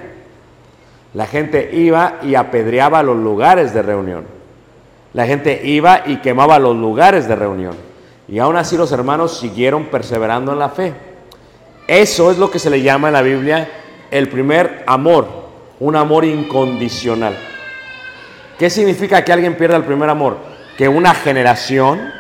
La 1.14 1.28
gente 1.28 1.70
iba 1.74 2.18
y 2.24 2.34
apedreaba 2.34 3.04
los 3.04 3.18
lugares 3.18 3.72
de 3.72 3.84
reunión. 3.84 4.26
La 5.14 5.28
gente 5.28 5.62
iba 5.64 6.02
y 6.08 6.16
quemaba 6.18 6.58
los 6.58 6.76
lugares 6.76 7.28
de 7.28 7.36
reunión. 7.36 7.76
Y 8.28 8.40
aún 8.40 8.58
así 8.58 8.76
los 8.76 8.92
hermanos 8.92 9.38
siguieron 9.38 9.86
perseverando 9.92 10.54
en 10.54 10.58
la 10.58 10.70
fe. 10.70 10.92
Eso 11.88 12.32
es 12.32 12.40
lo 12.40 12.50
que 12.50 12.58
se 12.58 12.72
le 12.72 12.82
llama 12.82 13.10
en 13.10 13.14
la 13.14 13.22
Biblia 13.22 13.70
el 14.10 14.28
primer 14.28 14.86
amor, 14.88 15.28
un 15.80 15.96
amor 15.96 16.26
incondicional. 16.26 17.38
¿Qué 18.58 18.72
significa 18.72 19.24
que 19.24 19.34
alguien 19.34 19.56
pierda 19.56 19.76
el 19.76 19.84
primer 19.84 20.10
amor? 20.10 20.38
Que 20.80 20.88
una 20.88 21.14
generación 21.14 22.12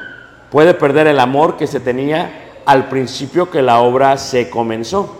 puede 0.51 0.75
perder 0.75 1.07
el 1.07 1.19
amor 1.19 1.57
que 1.57 1.65
se 1.65 1.79
tenía 1.79 2.43
al 2.67 2.89
principio 2.89 3.49
que 3.49 3.61
la 3.61 3.79
obra 3.79 4.17
se 4.17 4.49
comenzó. 4.49 5.15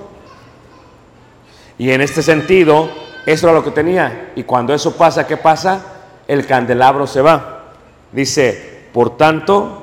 Y 1.77 1.91
en 1.91 2.01
este 2.01 2.21
sentido, 2.21 2.89
eso 3.25 3.47
era 3.47 3.57
lo 3.57 3.63
que 3.63 3.71
tenía. 3.71 4.33
Y 4.35 4.43
cuando 4.43 4.73
eso 4.73 4.97
pasa, 4.97 5.25
¿qué 5.25 5.37
pasa? 5.37 5.81
El 6.27 6.45
candelabro 6.45 7.07
se 7.07 7.21
va. 7.21 7.71
Dice, 8.11 8.89
por 8.91 9.15
tanto, 9.15 9.81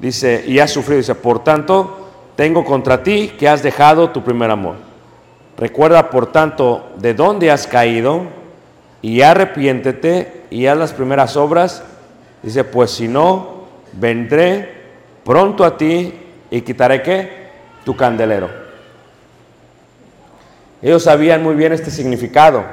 dice, 0.00 0.42
y 0.44 0.58
has 0.58 0.72
sufrido, 0.72 0.98
dice, 0.98 1.14
por 1.14 1.44
tanto, 1.44 2.08
tengo 2.34 2.64
contra 2.64 3.04
ti 3.04 3.34
que 3.38 3.48
has 3.48 3.62
dejado 3.62 4.10
tu 4.10 4.24
primer 4.24 4.50
amor. 4.50 4.74
Recuerda, 5.56 6.10
por 6.10 6.32
tanto, 6.32 6.90
de 6.96 7.14
dónde 7.14 7.52
has 7.52 7.68
caído 7.68 8.22
y 9.00 9.20
arrepiéntete 9.20 10.46
y 10.50 10.66
haz 10.66 10.76
las 10.76 10.92
primeras 10.92 11.36
obras. 11.36 11.84
Dice, 12.42 12.64
pues 12.64 12.90
si 12.90 13.06
no, 13.06 13.66
vendré 13.92 14.74
pronto 15.22 15.64
a 15.64 15.76
ti 15.76 16.19
y 16.50 16.62
quitaré 16.62 17.02
qué? 17.02 17.50
Tu 17.84 17.96
candelero. 17.96 18.50
Ellos 20.82 21.02
sabían 21.02 21.42
muy 21.42 21.54
bien 21.54 21.72
este 21.72 21.90
significado, 21.90 22.64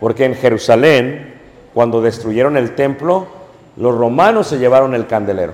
porque 0.00 0.24
en 0.24 0.34
Jerusalén, 0.34 1.34
cuando 1.72 2.00
destruyeron 2.00 2.56
el 2.56 2.74
templo, 2.74 3.28
los 3.76 3.96
romanos 3.96 4.46
se 4.48 4.58
llevaron 4.58 4.94
el 4.94 5.06
candelero. 5.06 5.52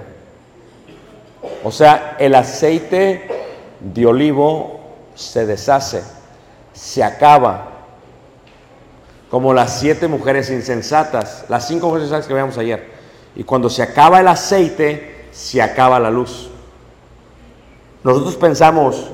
O 1.64 1.70
sea, 1.70 2.16
el 2.18 2.34
aceite 2.34 3.28
de 3.80 4.06
olivo 4.06 4.80
se 5.14 5.46
deshace, 5.46 6.02
se 6.72 7.02
acaba, 7.02 7.68
como 9.30 9.54
las 9.54 9.78
siete 9.78 10.08
mujeres 10.08 10.50
insensatas, 10.50 11.44
las 11.48 11.66
cinco 11.66 11.86
mujeres 11.86 12.06
insensatas 12.06 12.26
que 12.26 12.34
veíamos 12.34 12.58
ayer. 12.58 12.90
Y 13.36 13.44
cuando 13.44 13.70
se 13.70 13.82
acaba 13.82 14.20
el 14.20 14.28
aceite, 14.28 15.26
se 15.30 15.62
acaba 15.62 16.00
la 16.00 16.10
luz. 16.10 16.49
Nosotros 18.02 18.36
pensamos, 18.36 19.08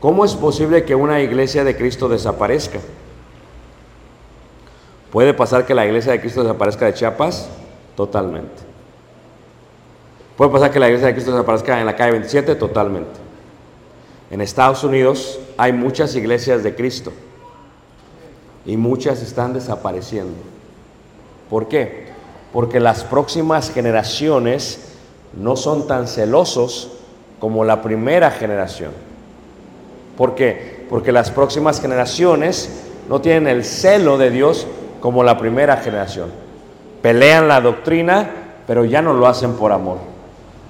¿cómo 0.00 0.24
es 0.24 0.34
posible 0.34 0.84
que 0.84 0.94
una 0.94 1.20
iglesia 1.20 1.62
de 1.62 1.76
Cristo 1.76 2.08
desaparezca? 2.08 2.78
¿Puede 5.12 5.34
pasar 5.34 5.66
que 5.66 5.74
la 5.74 5.84
iglesia 5.84 6.12
de 6.12 6.20
Cristo 6.20 6.42
desaparezca 6.42 6.86
de 6.86 6.94
Chiapas? 6.94 7.48
Totalmente. 7.96 8.62
¿Puede 10.36 10.50
pasar 10.50 10.70
que 10.70 10.78
la 10.78 10.86
iglesia 10.86 11.08
de 11.08 11.14
Cristo 11.14 11.32
desaparezca 11.32 11.78
en 11.80 11.86
la 11.86 11.96
calle 11.96 12.12
27? 12.12 12.54
Totalmente. 12.54 13.20
En 14.30 14.40
Estados 14.40 14.84
Unidos 14.84 15.38
hay 15.58 15.72
muchas 15.72 16.14
iglesias 16.14 16.62
de 16.62 16.74
Cristo 16.74 17.12
y 18.64 18.76
muchas 18.76 19.20
están 19.20 19.52
desapareciendo. 19.52 20.38
¿Por 21.50 21.68
qué? 21.68 22.08
Porque 22.52 22.80
las 22.80 23.04
próximas 23.04 23.70
generaciones 23.70 24.78
no 25.34 25.56
son 25.56 25.86
tan 25.86 26.06
celosos 26.06 26.99
como 27.40 27.64
la 27.64 27.82
primera 27.82 28.30
generación. 28.30 28.92
¿Por 30.16 30.34
qué? 30.34 30.86
Porque 30.88 31.10
las 31.10 31.30
próximas 31.30 31.80
generaciones 31.80 32.84
no 33.08 33.20
tienen 33.20 33.48
el 33.48 33.64
celo 33.64 34.18
de 34.18 34.30
Dios 34.30 34.66
como 35.00 35.24
la 35.24 35.38
primera 35.38 35.78
generación. 35.78 36.30
Pelean 37.02 37.48
la 37.48 37.60
doctrina, 37.60 38.30
pero 38.66 38.84
ya 38.84 39.00
no 39.00 39.14
lo 39.14 39.26
hacen 39.26 39.54
por 39.54 39.72
amor. 39.72 39.96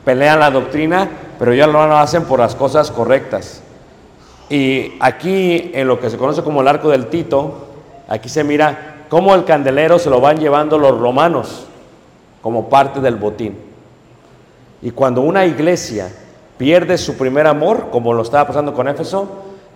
Pelean 0.04 0.38
la 0.38 0.50
doctrina, 0.50 1.08
pero 1.38 1.52
ya 1.52 1.66
no 1.66 1.86
lo 1.86 1.96
hacen 1.96 2.24
por 2.24 2.38
las 2.38 2.54
cosas 2.54 2.90
correctas. 2.90 3.62
Y 4.48 4.94
aquí, 5.00 5.72
en 5.74 5.88
lo 5.88 6.00
que 6.00 6.10
se 6.10 6.16
conoce 6.16 6.42
como 6.42 6.60
el 6.60 6.68
arco 6.68 6.88
del 6.88 7.06
Tito, 7.06 7.66
aquí 8.08 8.28
se 8.28 8.44
mira 8.44 9.04
cómo 9.08 9.34
el 9.34 9.44
candelero 9.44 9.98
se 9.98 10.10
lo 10.10 10.20
van 10.20 10.38
llevando 10.38 10.78
los 10.78 10.98
romanos 10.98 11.66
como 12.40 12.68
parte 12.68 13.00
del 13.00 13.16
botín. 13.16 13.58
Y 14.82 14.92
cuando 14.92 15.20
una 15.20 15.44
iglesia 15.44 16.10
pierde 16.60 16.98
su 16.98 17.16
primer 17.16 17.46
amor, 17.46 17.88
como 17.90 18.12
lo 18.12 18.20
estaba 18.20 18.46
pasando 18.46 18.74
con 18.74 18.86
Éfeso, 18.86 19.26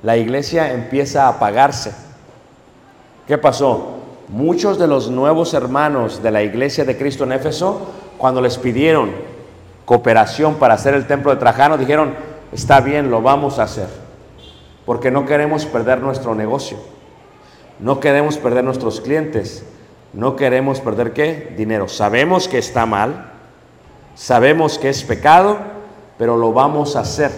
la 0.03 0.19
iglesia 0.19 0.71
empieza 0.75 1.25
a 1.25 1.29
apagarse. 1.29 1.95
¿Qué 3.27 3.39
pasó? 3.39 4.01
Muchos 4.29 4.79
de 4.79 4.87
los 4.87 5.09
nuevos 5.09 5.55
hermanos 5.55 6.23
de 6.23 6.31
la 6.31 6.43
iglesia 6.43 6.85
de 6.85 6.99
Cristo 6.99 7.25
en 7.25 7.33
Éfeso, 7.33 7.91
cuando 8.19 8.43
les 8.43 8.59
pidieron 8.59 9.13
cooperación 9.87 10.57
para 10.57 10.75
hacer 10.75 10.93
el 10.93 11.07
templo 11.07 11.31
de 11.31 11.39
Trajano, 11.39 11.79
dijeron, 11.79 12.17
está 12.53 12.83
bien, 12.83 13.11
lo 13.11 13.23
vamos 13.23 13.59
a 13.59 13.63
hacer, 13.63 13.89
porque 14.85 15.11
no 15.11 15.25
queremos 15.25 15.65
perder 15.65 16.03
nuestro 16.03 16.35
negocio, 16.35 16.77
no 17.81 17.99
queremos 17.99 18.37
perder 18.37 18.63
nuestros 18.63 19.01
clientes, 19.01 19.65
no 20.13 20.37
queremos 20.37 20.81
perder 20.81 21.15
qué? 21.15 21.55
Dinero. 21.57 21.89
Sabemos 21.89 22.47
que 22.47 22.59
está 22.59 22.85
mal, 22.85 23.33
sabemos 24.15 24.79
que 24.79 24.91
es 24.91 25.03
pecado, 25.03 25.73
pero 26.19 26.37
lo 26.37 26.53
vamos 26.53 26.97
a 26.97 27.01
hacer. 27.01 27.31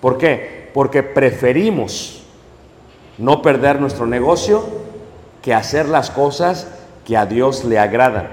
¿Por 0.00 0.18
qué? 0.18 0.70
Porque 0.74 1.02
preferimos 1.02 2.22
no 3.18 3.42
perder 3.42 3.80
nuestro 3.80 4.06
negocio 4.06 4.64
que 5.42 5.54
hacer 5.54 5.88
las 5.88 6.10
cosas 6.10 6.68
que 7.04 7.16
a 7.16 7.26
Dios 7.26 7.64
le 7.64 7.78
agradan. 7.78 8.28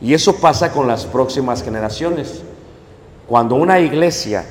Y 0.00 0.14
eso 0.14 0.36
pasa 0.36 0.72
con 0.72 0.86
las 0.86 1.04
próximas 1.04 1.62
generaciones. 1.62 2.42
Cuando 3.26 3.54
una 3.54 3.80
iglesia 3.80 4.44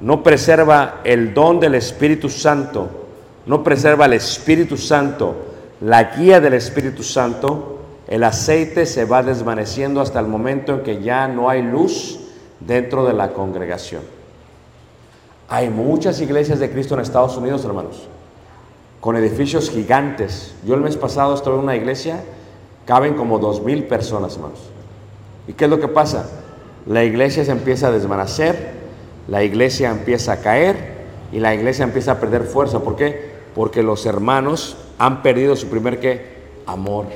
no 0.00 0.22
preserva 0.22 1.00
el 1.04 1.34
don 1.34 1.60
del 1.60 1.74
Espíritu 1.74 2.28
Santo, 2.28 2.88
no 3.46 3.62
preserva 3.62 4.06
el 4.06 4.14
Espíritu 4.14 4.76
Santo, 4.76 5.36
la 5.80 6.04
guía 6.16 6.40
del 6.40 6.54
Espíritu 6.54 7.02
Santo, 7.02 7.80
el 8.08 8.24
aceite 8.24 8.86
se 8.86 9.04
va 9.04 9.22
desvaneciendo 9.22 10.00
hasta 10.00 10.20
el 10.20 10.26
momento 10.26 10.74
en 10.74 10.82
que 10.82 11.02
ya 11.02 11.28
no 11.28 11.50
hay 11.50 11.62
luz 11.62 12.20
dentro 12.60 13.04
de 13.04 13.12
la 13.12 13.32
congregación. 13.32 14.02
Hay 15.48 15.70
muchas 15.70 16.20
iglesias 16.20 16.58
de 16.58 16.70
Cristo 16.70 16.94
en 16.94 17.00
Estados 17.00 17.36
Unidos, 17.36 17.64
hermanos, 17.64 18.08
con 19.00 19.16
edificios 19.16 19.70
gigantes. 19.70 20.54
Yo 20.64 20.74
el 20.74 20.80
mes 20.80 20.96
pasado 20.96 21.34
estuve 21.34 21.54
en 21.54 21.60
una 21.60 21.76
iglesia, 21.76 22.22
caben 22.84 23.14
como 23.14 23.38
dos 23.38 23.62
mil 23.62 23.84
personas, 23.84 24.34
hermanos. 24.34 24.58
¿Y 25.46 25.52
qué 25.52 25.64
es 25.64 25.70
lo 25.70 25.78
que 25.78 25.88
pasa? 25.88 26.28
La 26.86 27.04
iglesia 27.04 27.44
se 27.44 27.52
empieza 27.52 27.88
a 27.88 27.92
desvanecer, 27.92 28.72
la 29.28 29.44
iglesia 29.44 29.90
empieza 29.90 30.32
a 30.32 30.36
caer 30.38 30.96
y 31.32 31.38
la 31.38 31.54
iglesia 31.54 31.84
empieza 31.84 32.12
a 32.12 32.20
perder 32.20 32.42
fuerza. 32.42 32.80
¿Por 32.80 32.96
qué? 32.96 33.36
Porque 33.54 33.82
los 33.82 34.06
hermanos 34.06 34.76
han 34.98 35.22
perdido 35.22 35.54
su 35.54 35.68
primer 35.68 36.00
qué? 36.00 36.36
Amor. 36.66 37.06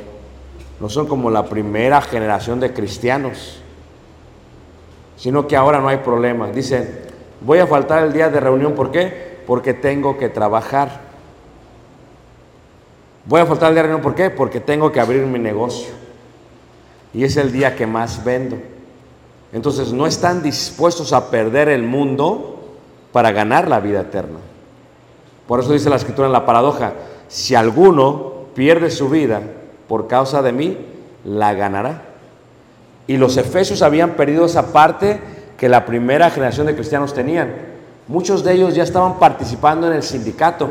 No 0.80 0.88
son 0.88 1.06
como 1.06 1.30
la 1.30 1.46
primera 1.46 2.00
generación 2.00 2.60
de 2.60 2.72
cristianos 2.72 3.59
sino 5.20 5.46
que 5.46 5.54
ahora 5.54 5.80
no 5.80 5.88
hay 5.88 5.98
problema. 5.98 6.48
Dice, 6.48 7.02
voy 7.42 7.58
a 7.58 7.66
faltar 7.66 8.04
el 8.04 8.12
día 8.14 8.30
de 8.30 8.40
reunión, 8.40 8.74
¿por 8.74 8.90
qué? 8.90 9.42
Porque 9.46 9.74
tengo 9.74 10.16
que 10.16 10.30
trabajar. 10.30 11.02
Voy 13.26 13.42
a 13.42 13.44
faltar 13.44 13.68
el 13.68 13.74
día 13.74 13.82
de 13.82 13.88
reunión, 13.88 14.02
¿por 14.02 14.14
qué? 14.14 14.30
Porque 14.30 14.60
tengo 14.60 14.90
que 14.90 14.98
abrir 14.98 15.26
mi 15.26 15.38
negocio. 15.38 15.92
Y 17.12 17.24
es 17.24 17.36
el 17.36 17.52
día 17.52 17.76
que 17.76 17.86
más 17.86 18.24
vendo. 18.24 18.56
Entonces 19.52 19.92
no 19.92 20.06
están 20.06 20.42
dispuestos 20.42 21.12
a 21.12 21.30
perder 21.30 21.68
el 21.68 21.82
mundo 21.82 22.78
para 23.12 23.30
ganar 23.30 23.68
la 23.68 23.80
vida 23.80 24.00
eterna. 24.00 24.38
Por 25.46 25.60
eso 25.60 25.74
dice 25.74 25.90
la 25.90 25.96
escritura 25.96 26.28
en 26.28 26.32
la 26.32 26.46
paradoja, 26.46 26.94
si 27.28 27.54
alguno 27.54 28.46
pierde 28.54 28.90
su 28.90 29.10
vida 29.10 29.42
por 29.86 30.08
causa 30.08 30.40
de 30.40 30.52
mí, 30.52 30.78
la 31.24 31.52
ganará. 31.52 32.09
Y 33.10 33.16
los 33.16 33.36
efesios 33.36 33.82
habían 33.82 34.10
perdido 34.12 34.46
esa 34.46 34.72
parte 34.72 35.20
que 35.58 35.68
la 35.68 35.84
primera 35.84 36.30
generación 36.30 36.68
de 36.68 36.76
cristianos 36.76 37.12
tenían. 37.12 37.52
Muchos 38.06 38.44
de 38.44 38.52
ellos 38.52 38.76
ya 38.76 38.84
estaban 38.84 39.18
participando 39.18 39.88
en 39.88 39.94
el 39.94 40.04
sindicato, 40.04 40.70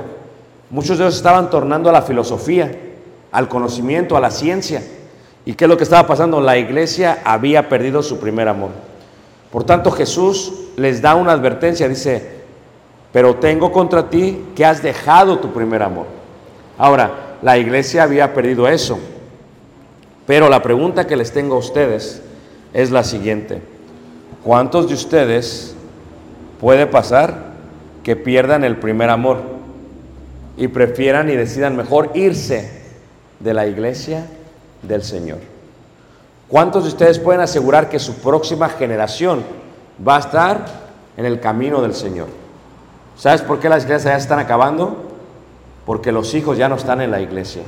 Muchos 0.69 0.97
de 0.97 1.03
ellos 1.03 1.17
estaban 1.17 1.49
tornando 1.49 1.89
a 1.89 1.91
la 1.91 2.01
filosofía, 2.01 2.71
al 3.33 3.49
conocimiento, 3.49 4.15
a 4.15 4.21
la 4.21 4.31
ciencia. 4.31 4.81
¿Y 5.43 5.53
qué 5.53 5.65
es 5.65 5.69
lo 5.69 5.75
que 5.75 5.83
estaba 5.83 6.07
pasando? 6.07 6.39
La 6.39 6.57
iglesia 6.57 7.19
había 7.25 7.67
perdido 7.67 8.01
su 8.01 8.21
primer 8.21 8.47
amor. 8.47 8.69
Por 9.51 9.65
tanto, 9.65 9.91
Jesús 9.91 10.53
les 10.77 11.01
da 11.01 11.15
una 11.15 11.33
advertencia, 11.33 11.89
dice, 11.89 12.39
pero 13.11 13.35
tengo 13.35 13.73
contra 13.73 14.09
ti 14.09 14.45
que 14.55 14.63
has 14.63 14.81
dejado 14.81 15.39
tu 15.39 15.51
primer 15.51 15.83
amor. 15.83 16.05
Ahora, 16.77 17.35
la 17.41 17.57
iglesia 17.57 18.03
había 18.03 18.33
perdido 18.33 18.65
eso. 18.65 18.97
Pero 20.25 20.47
la 20.47 20.61
pregunta 20.61 21.05
que 21.05 21.17
les 21.17 21.33
tengo 21.33 21.55
a 21.55 21.59
ustedes 21.59 22.21
es 22.73 22.91
la 22.91 23.03
siguiente. 23.03 23.61
¿Cuántos 24.43 24.87
de 24.87 24.93
ustedes 24.93 25.75
puede 26.59 26.87
pasar 26.87 27.49
que 28.03 28.15
pierdan 28.15 28.63
el 28.63 28.77
primer 28.77 29.09
amor 29.09 29.41
y 30.57 30.67
prefieran 30.67 31.29
y 31.29 31.35
decidan 31.35 31.75
mejor 31.75 32.11
irse 32.13 32.81
de 33.39 33.53
la 33.53 33.67
iglesia 33.67 34.25
del 34.83 35.03
Señor? 35.03 35.39
¿Cuántos 36.47 36.83
de 36.83 36.89
ustedes 36.89 37.19
pueden 37.19 37.41
asegurar 37.41 37.89
que 37.89 37.99
su 37.99 38.15
próxima 38.15 38.69
generación 38.69 39.43
va 40.05 40.17
a 40.17 40.19
estar 40.19 40.65
en 41.17 41.25
el 41.25 41.39
camino 41.39 41.81
del 41.81 41.93
Señor? 41.93 42.27
¿Sabes 43.17 43.41
por 43.41 43.59
qué 43.59 43.69
las 43.69 43.83
iglesias 43.83 44.13
ya 44.13 44.17
están 44.17 44.39
acabando? 44.39 44.95
Porque 45.85 46.11
los 46.11 46.33
hijos 46.33 46.57
ya 46.57 46.69
no 46.69 46.75
están 46.75 47.01
en 47.01 47.11
la 47.11 47.19
iglesia. 47.19 47.63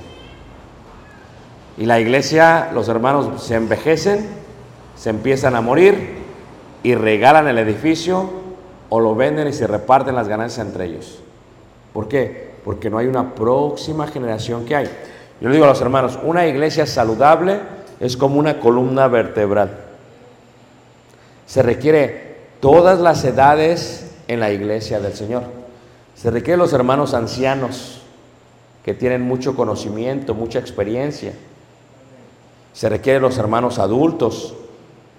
Y 1.77 1.85
la 1.85 1.99
iglesia, 1.99 2.69
los 2.73 2.87
hermanos 2.87 3.43
se 3.43 3.55
envejecen, 3.55 4.40
se 4.95 5.09
empiezan 5.09 5.55
a 5.55 5.61
morir 5.61 6.21
y 6.83 6.95
regalan 6.95 7.47
el 7.47 7.57
edificio 7.57 8.29
o 8.89 8.99
lo 8.99 9.15
venden 9.15 9.47
y 9.47 9.53
se 9.53 9.67
reparten 9.67 10.15
las 10.15 10.27
ganancias 10.27 10.65
entre 10.65 10.85
ellos. 10.85 11.19
¿Por 11.93 12.07
qué? 12.07 12.51
Porque 12.63 12.89
no 12.89 12.97
hay 12.97 13.07
una 13.07 13.33
próxima 13.33 14.07
generación 14.07 14.65
que 14.65 14.75
hay. 14.75 14.85
Yo 15.39 15.47
le 15.49 15.53
digo 15.53 15.65
a 15.65 15.69
los 15.69 15.81
hermanos, 15.81 16.19
una 16.23 16.45
iglesia 16.47 16.85
saludable 16.85 17.59
es 17.99 18.17
como 18.17 18.39
una 18.39 18.59
columna 18.59 19.07
vertebral. 19.07 19.77
Se 21.45 21.61
requiere 21.61 22.37
todas 22.59 22.99
las 22.99 23.23
edades 23.23 24.11
en 24.27 24.39
la 24.39 24.51
iglesia 24.51 24.99
del 24.99 25.13
Señor. 25.13 25.43
Se 26.15 26.29
requiere 26.29 26.57
los 26.57 26.73
hermanos 26.73 27.13
ancianos 27.13 28.01
que 28.83 28.93
tienen 28.93 29.21
mucho 29.21 29.55
conocimiento, 29.55 30.33
mucha 30.33 30.59
experiencia. 30.59 31.33
Se 32.73 32.89
requiere 32.89 33.19
los 33.19 33.37
hermanos 33.37 33.79
adultos 33.79 34.55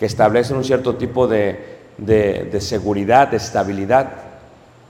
que 0.03 0.07
establecen 0.07 0.57
un 0.57 0.65
cierto 0.65 0.97
tipo 0.97 1.29
de, 1.29 1.79
de, 1.97 2.61
seguridad, 2.61 3.29
de 3.29 3.37
estabilidad. 3.37 4.09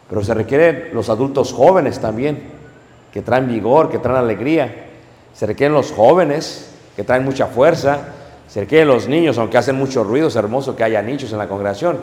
Pero 0.08 0.24
se 0.24 0.32
requieren 0.32 0.88
los 0.94 1.10
adultos 1.10 1.52
jóvenes 1.52 1.98
también, 1.98 2.44
que 3.12 3.20
traen 3.20 3.46
vigor, 3.46 3.90
que 3.90 3.98
traen 3.98 4.16
alegría. 4.16 4.86
Se 5.34 5.44
requieren 5.44 5.74
los 5.74 5.92
jóvenes, 5.92 6.70
que 6.96 7.04
traen 7.04 7.26
mucha 7.26 7.48
fuerza. 7.48 7.98
Se 8.48 8.60
requieren 8.60 8.88
los 8.88 9.06
niños, 9.06 9.36
aunque 9.36 9.58
hacen 9.58 9.76
mucho 9.76 10.02
ruido, 10.02 10.28
es 10.28 10.36
hermoso 10.36 10.74
que 10.74 10.82
haya 10.82 11.02
nichos 11.02 11.30
en 11.32 11.36
la 11.36 11.46
congregación. 11.46 11.98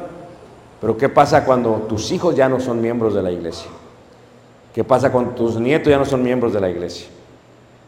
Pero 0.80 0.96
¿qué 0.96 1.10
pasa 1.10 1.46
cuando 1.46 1.88
tus 1.90 2.12
hijos 2.12 2.36
ya 2.36 2.48
no 2.48 2.60
son 2.60 2.80
miembros 2.80 3.16
de 3.16 3.24
la 3.24 3.32
iglesia? 3.32 3.72
¿Qué 4.72 4.84
pasa 4.84 5.12
cuando 5.12 5.32
tus 5.32 5.60
nietos 5.60 5.90
ya 5.90 5.98
no 5.98 6.06
son 6.06 6.22
miembros 6.22 6.54
de 6.54 6.62
la 6.62 6.70
iglesia? 6.70 7.08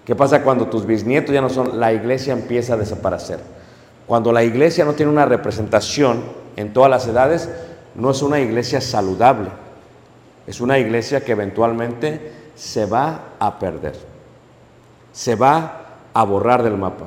¿Qué 0.03 0.15
pasa 0.15 0.41
cuando 0.41 0.65
tus 0.65 0.84
bisnietos 0.84 1.31
ya 1.31 1.41
no 1.41 1.49
son? 1.51 1.79
La 1.79 1.93
iglesia 1.93 2.34
empieza 2.34 2.73
a 2.73 2.77
desaparecer. 2.77 3.61
Cuando 4.12 4.34
la 4.34 4.43
iglesia 4.43 4.84
no 4.84 4.91
tiene 4.91 5.10
una 5.10 5.26
representación 5.26 6.21
en 6.58 6.74
todas 6.74 6.89
las 6.89 7.08
edades, 7.08 7.50
no 7.95 8.12
es 8.12 8.21
una 8.21 8.41
iglesia 8.41 8.82
saludable. 8.82 9.47
Es 10.45 10.60
una 10.60 10.78
iglesia 10.78 11.24
que 11.24 11.32
eventualmente 11.32 12.34
se 12.54 12.86
va 12.86 13.30
a 13.39 13.58
perder. 13.58 13.95
Se 15.13 15.38
va 15.38 15.86
a 16.13 16.26
borrar 16.26 16.62
del 16.62 16.76
mapa. 16.76 17.06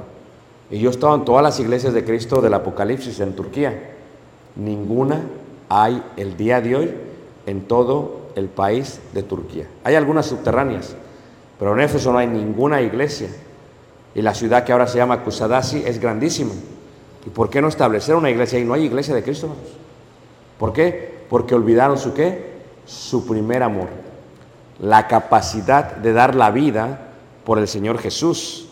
Y 0.71 0.79
yo 0.79 0.88
he 0.88 0.93
estado 0.93 1.14
en 1.14 1.27
todas 1.27 1.43
las 1.43 1.61
iglesias 1.61 1.93
de 1.93 2.07
Cristo 2.07 2.40
del 2.40 2.55
Apocalipsis 2.55 3.21
en 3.21 3.37
Turquía. 3.37 3.97
Ninguna 4.57 5.21
hay 5.69 6.03
el 6.17 6.38
día 6.38 6.62
de 6.62 6.75
hoy 6.75 6.95
en 7.45 7.69
todo 7.69 8.31
el 8.35 8.49
país 8.49 8.99
de 9.12 9.23
Turquía. 9.23 9.67
Hay 9.85 9.95
algunas 9.95 10.25
subterráneas, 10.25 10.97
pero 11.59 11.75
en 11.75 11.83
Éfeso 11.83 12.12
no 12.12 12.19
hay 12.19 12.29
ninguna 12.29 12.81
iglesia. 12.81 13.29
Y 14.14 14.23
la 14.23 14.33
ciudad 14.33 14.64
que 14.64 14.73
ahora 14.73 14.87
se 14.87 14.97
llama 14.97 15.23
Kusadasi 15.23 15.83
es 15.85 16.01
grandísima. 16.01 16.55
¿Y 17.27 17.31
por 17.31 17.51
qué 17.51 17.61
no 17.63 17.69
establecer 17.69 18.15
una 18.15 18.31
iglesia 18.31 18.59
ahí? 18.59 18.65
No 18.65 18.75
hay 18.75 18.85
iglesia 18.85 19.15
de 19.15 19.23
Cristo, 19.23 19.47
hermanos. 19.47 19.71
¿Por 20.59 20.73
qué? 20.73 21.25
Porque 21.29 21.55
olvidaron 21.55 21.99
su 21.99 22.15
qué? 22.15 22.55
Su 22.87 23.27
primer 23.27 23.63
amor. 23.63 23.89
La 24.79 25.09
capacidad 25.09 25.97
de 25.97 26.13
dar 26.13 26.35
la 26.35 26.51
vida 26.51 27.09
por 27.45 27.59
el 27.59 27.69
Señor 27.69 27.99
Jesús. 27.99 28.69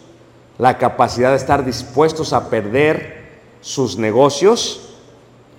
La 0.58 0.78
capacidad 0.78 1.30
de 1.30 1.36
estar 1.36 1.64
dispuestos 1.64 2.32
a 2.32 2.50
perder 2.50 3.22
sus 3.60 3.96
negocios 3.96 4.92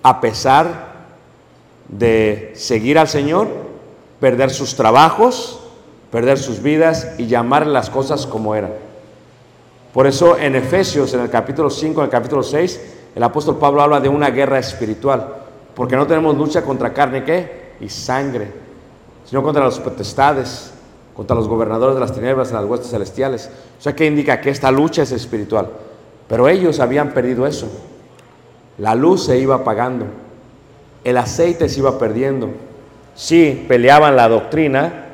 a 0.04 0.20
pesar 0.20 0.92
de 1.88 2.52
seguir 2.54 2.98
al 2.98 3.08
Señor, 3.08 3.48
perder 4.20 4.50
sus 4.50 4.76
trabajos, 4.76 5.60
perder 6.12 6.38
sus 6.38 6.62
vidas 6.62 7.14
y 7.18 7.26
llamar 7.26 7.66
las 7.66 7.90
cosas 7.90 8.26
como 8.26 8.54
eran. 8.54 8.83
Por 9.94 10.08
eso 10.08 10.36
en 10.36 10.56
Efesios, 10.56 11.14
en 11.14 11.20
el 11.20 11.30
capítulo 11.30 11.70
5, 11.70 12.00
en 12.00 12.04
el 12.06 12.10
capítulo 12.10 12.42
6, 12.42 12.80
el 13.14 13.22
apóstol 13.22 13.58
Pablo 13.58 13.80
habla 13.80 14.00
de 14.00 14.08
una 14.08 14.28
guerra 14.30 14.58
espiritual, 14.58 15.24
porque 15.72 15.94
no 15.94 16.04
tenemos 16.04 16.36
lucha 16.36 16.62
contra 16.62 16.92
carne 16.92 17.22
¿qué? 17.22 17.74
y 17.78 17.88
sangre, 17.88 18.48
sino 19.24 19.40
contra 19.40 19.64
las 19.64 19.78
potestades, 19.78 20.72
contra 21.14 21.36
los 21.36 21.46
gobernadores 21.46 21.94
de 21.94 22.00
las 22.00 22.12
tinieblas 22.12 22.48
en 22.48 22.56
las 22.56 22.64
huestes 22.64 22.90
celestiales. 22.90 23.48
O 23.78 23.80
sea 23.80 23.94
que 23.94 24.04
indica 24.04 24.40
que 24.40 24.50
esta 24.50 24.72
lucha 24.72 25.02
es 25.02 25.12
espiritual. 25.12 25.68
Pero 26.26 26.48
ellos 26.48 26.80
habían 26.80 27.12
perdido 27.12 27.46
eso. 27.46 27.68
La 28.78 28.96
luz 28.96 29.24
se 29.26 29.38
iba 29.38 29.54
apagando, 29.54 30.06
el 31.04 31.16
aceite 31.16 31.68
se 31.68 31.78
iba 31.78 32.00
perdiendo. 32.00 32.48
Sí, 33.14 33.64
peleaban 33.68 34.16
la 34.16 34.28
doctrina, 34.28 35.06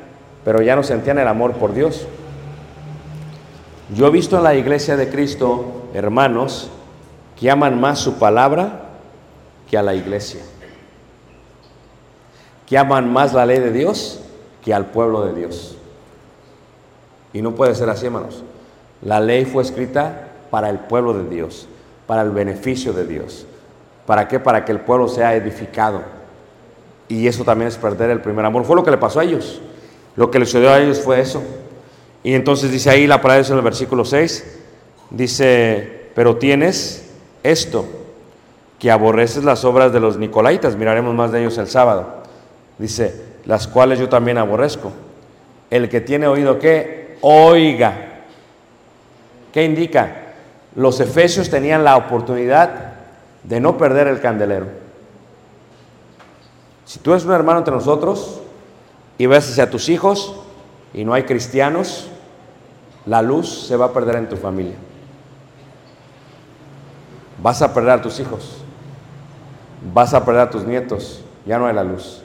pero 0.43 0.63
ya 0.63 0.75
no 0.75 0.81
sentían 0.81 1.19
el 1.19 1.27
amor 1.27 1.53
por 1.53 1.71
Dios. 1.71 2.07
Yo 3.93 4.07
he 4.07 4.09
visto 4.09 4.37
en 4.37 4.43
la 4.43 4.55
iglesia 4.55 4.95
de 4.95 5.09
Cristo 5.09 5.89
hermanos 5.93 6.69
que 7.37 7.51
aman 7.51 7.79
más 7.79 7.99
su 7.99 8.19
palabra 8.19 8.89
que 9.69 9.77
a 9.77 9.83
la 9.83 9.93
iglesia, 9.95 10.41
que 12.67 12.77
aman 12.77 13.11
más 13.11 13.33
la 13.33 13.45
ley 13.45 13.59
de 13.59 13.71
Dios 13.71 14.21
que 14.63 14.73
al 14.73 14.87
pueblo 14.87 15.25
de 15.25 15.33
Dios. 15.33 15.77
Y 17.33 17.41
no 17.41 17.55
puede 17.55 17.75
ser 17.75 17.89
así, 17.89 18.05
hermanos. 18.05 18.43
La 19.01 19.19
ley 19.19 19.45
fue 19.45 19.63
escrita 19.63 20.27
para 20.49 20.69
el 20.69 20.79
pueblo 20.79 21.13
de 21.13 21.27
Dios, 21.27 21.67
para 22.07 22.21
el 22.21 22.31
beneficio 22.31 22.93
de 22.93 23.07
Dios. 23.07 23.45
¿Para 24.05 24.27
qué? 24.27 24.39
Para 24.39 24.65
que 24.65 24.71
el 24.71 24.81
pueblo 24.81 25.07
sea 25.07 25.35
edificado. 25.35 26.01
Y 27.07 27.27
eso 27.27 27.43
también 27.43 27.67
es 27.67 27.77
perder 27.77 28.09
el 28.09 28.21
primer 28.21 28.45
amor. 28.45 28.63
Fue 28.65 28.75
lo 28.75 28.83
que 28.83 28.91
le 28.91 28.97
pasó 28.97 29.19
a 29.19 29.23
ellos. 29.23 29.61
Lo 30.15 30.29
que 30.29 30.39
le 30.39 30.45
sucedió 30.45 30.71
a 30.71 30.79
ellos 30.79 30.99
fue 30.99 31.19
eso. 31.19 31.41
Y 32.23 32.33
entonces 32.33 32.71
dice 32.71 32.89
ahí 32.89 33.07
la 33.07 33.21
palabra 33.21 33.45
en 33.47 33.53
el 33.53 33.61
versículo 33.61 34.05
6, 34.05 34.59
dice, 35.09 36.09
pero 36.13 36.37
tienes 36.37 37.09
esto, 37.43 37.85
que 38.79 38.89
aborreces 38.89 39.43
las 39.43 39.63
obras 39.63 39.93
de 39.93 39.99
los 39.99 40.17
Nicolaitas, 40.17 40.75
miraremos 40.75 41.13
más 41.13 41.31
de 41.31 41.41
ellos 41.41 41.57
el 41.57 41.67
sábado. 41.67 42.23
Dice, 42.79 43.13
las 43.45 43.67
cuales 43.67 43.99
yo 43.99 44.09
también 44.09 44.37
aborrezco. 44.37 44.91
El 45.69 45.87
que 45.87 46.01
tiene 46.01 46.27
oído 46.27 46.57
que 46.57 47.17
oiga. 47.21 48.23
¿Qué 49.53 49.63
indica? 49.63 50.33
Los 50.75 50.99
efesios 50.99 51.49
tenían 51.49 51.83
la 51.83 51.97
oportunidad 51.97 52.93
de 53.43 53.59
no 53.59 53.77
perder 53.77 54.07
el 54.07 54.19
candelero. 54.19 54.67
Si 56.85 56.99
tú 56.99 57.11
eres 57.11 57.25
un 57.25 57.33
hermano 57.33 57.59
entre 57.59 57.73
nosotros 57.73 58.41
y 59.17 59.25
ves 59.25 59.49
hacia 59.49 59.69
tus 59.69 59.89
hijos 59.89 60.35
y 60.93 61.05
no 61.05 61.13
hay 61.13 61.23
cristianos, 61.23 62.09
la 63.05 63.21
luz 63.21 63.67
se 63.67 63.75
va 63.75 63.85
a 63.85 63.93
perder 63.93 64.15
en 64.17 64.29
tu 64.29 64.37
familia. 64.37 64.75
Vas 67.41 67.61
a 67.61 67.73
perder 67.73 67.91
a 67.91 68.01
tus 68.01 68.19
hijos, 68.19 68.57
vas 69.93 70.13
a 70.13 70.23
perder 70.23 70.41
a 70.41 70.49
tus 70.49 70.63
nietos, 70.63 71.23
ya 71.45 71.57
no 71.57 71.65
hay 71.65 71.73
la 71.73 71.83
luz. 71.83 72.21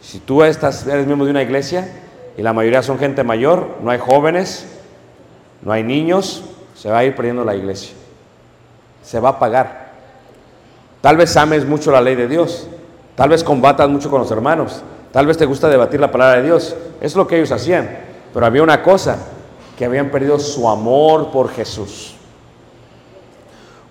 Si 0.00 0.18
tú 0.18 0.42
estás, 0.42 0.86
eres 0.86 1.06
miembro 1.06 1.26
de 1.26 1.30
una 1.30 1.42
iglesia 1.42 1.88
y 2.36 2.42
la 2.42 2.54
mayoría 2.54 2.82
son 2.82 2.98
gente 2.98 3.22
mayor, 3.22 3.76
no 3.82 3.90
hay 3.90 3.98
jóvenes, 3.98 4.66
no 5.62 5.72
hay 5.72 5.82
niños, 5.82 6.42
se 6.74 6.90
va 6.90 6.98
a 6.98 7.04
ir 7.04 7.14
perdiendo 7.14 7.44
la 7.44 7.54
iglesia. 7.54 7.92
Se 9.02 9.20
va 9.20 9.28
a 9.28 9.32
apagar. 9.32 9.90
Tal 11.02 11.18
vez 11.18 11.36
ames 11.36 11.66
mucho 11.66 11.90
la 11.90 12.00
ley 12.00 12.14
de 12.14 12.28
Dios, 12.28 12.66
tal 13.16 13.28
vez 13.28 13.44
combatas 13.44 13.88
mucho 13.90 14.10
con 14.10 14.20
los 14.20 14.30
hermanos, 14.30 14.82
tal 15.12 15.26
vez 15.26 15.36
te 15.36 15.44
gusta 15.44 15.68
debatir 15.68 16.00
la 16.00 16.10
palabra 16.10 16.36
de 16.36 16.44
Dios. 16.44 16.74
Es 17.02 17.14
lo 17.14 17.26
que 17.26 17.36
ellos 17.36 17.52
hacían. 17.52 17.98
Pero 18.32 18.46
había 18.46 18.62
una 18.62 18.82
cosa, 18.82 19.18
que 19.80 19.86
habían 19.86 20.10
perdido 20.10 20.38
su 20.38 20.68
amor 20.68 21.30
por 21.30 21.48
Jesús. 21.48 22.14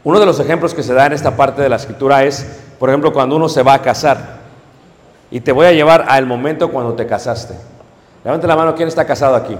Uno 0.03 0.19
de 0.19 0.25
los 0.27 0.39
ejemplos 0.39 0.75
que 0.75 0.83
se 0.83 0.93
da 0.93 1.07
en 1.07 1.13
esta 1.13 1.35
parte 1.35 1.63
de 1.63 1.67
la 1.67 1.77
escritura 1.77 2.23
es, 2.25 2.45
por 2.77 2.89
ejemplo, 2.89 3.11
cuando 3.11 3.35
uno 3.35 3.49
se 3.49 3.63
va 3.63 3.73
a 3.73 3.81
casar. 3.81 4.37
Y 5.31 5.41
te 5.41 5.51
voy 5.51 5.65
a 5.65 5.71
llevar 5.71 6.05
al 6.07 6.27
momento 6.27 6.69
cuando 6.71 6.93
te 6.93 7.07
casaste. 7.07 7.55
Levante 8.23 8.45
la 8.45 8.55
mano, 8.55 8.75
¿quién 8.75 8.87
está 8.87 9.03
casado 9.07 9.33
aquí? 9.33 9.57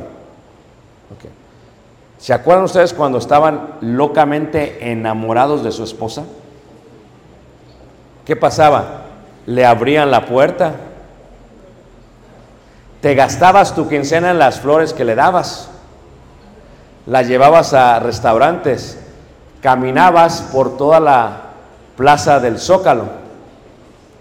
¿Se 2.20 2.32
acuerdan 2.32 2.66
ustedes 2.66 2.94
cuando 2.94 3.18
estaban 3.18 3.78
locamente 3.82 4.92
enamorados 4.92 5.64
de 5.64 5.72
su 5.72 5.84
esposa? 5.84 6.26
¿Qué 8.24 8.36
pasaba? 8.36 9.06
Le 9.48 9.66
abrían 9.66 10.12
la 10.12 10.28
puerta. 10.28 10.76
Te 13.02 13.16
gastabas 13.16 13.74
tu 13.74 13.90
quincena 13.90 14.30
en 14.30 14.38
las 14.38 14.60
flores 14.60 14.94
que 14.94 15.04
le 15.04 15.16
dabas. 15.16 15.72
La 17.10 17.24
llevabas 17.24 17.74
a 17.74 18.00
restaurantes. 18.00 19.00
Caminabas 19.62 20.44
por 20.54 20.78
toda 20.78 21.00
la 21.00 21.42
plaza 21.98 22.40
del 22.40 22.60
Zócalo. 22.60 23.06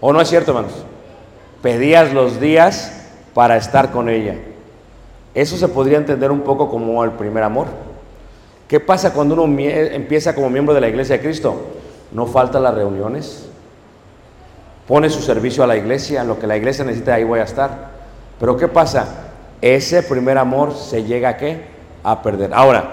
¿O 0.01 0.11
no 0.11 0.19
es 0.19 0.27
cierto, 0.27 0.51
hermanos? 0.51 0.73
Pedías 1.61 2.11
los 2.13 2.39
días 2.39 3.05
para 3.35 3.57
estar 3.57 3.91
con 3.91 4.09
ella. 4.09 4.37
Eso 5.35 5.55
se 5.55 5.67
podría 5.67 5.99
entender 5.99 6.31
un 6.31 6.41
poco 6.41 6.67
como 6.67 7.03
el 7.03 7.11
primer 7.11 7.43
amor. 7.43 7.67
¿Qué 8.67 8.79
pasa 8.79 9.13
cuando 9.13 9.35
uno 9.35 9.59
empieza 9.59 10.33
como 10.33 10.49
miembro 10.49 10.73
de 10.73 10.81
la 10.81 10.87
iglesia 10.87 11.17
de 11.17 11.21
Cristo? 11.21 11.61
No 12.11 12.25
falta 12.25 12.59
las 12.59 12.73
reuniones. 12.73 13.49
Pone 14.87 15.11
su 15.11 15.21
servicio 15.21 15.63
a 15.63 15.67
la 15.67 15.77
iglesia, 15.77 16.23
lo 16.23 16.39
que 16.39 16.47
la 16.47 16.57
iglesia 16.57 16.83
necesita, 16.85 17.13
ahí 17.13 17.23
voy 17.23 17.39
a 17.39 17.43
estar. 17.43 17.69
Pero 18.39 18.57
¿qué 18.57 18.67
pasa? 18.67 19.05
Ese 19.61 20.01
primer 20.01 20.39
amor 20.39 20.73
se 20.73 21.03
llega 21.03 21.29
a 21.29 21.37
qué? 21.37 21.78
A 22.09 22.23
perder. 22.23 22.55
Ahora, 22.55 22.85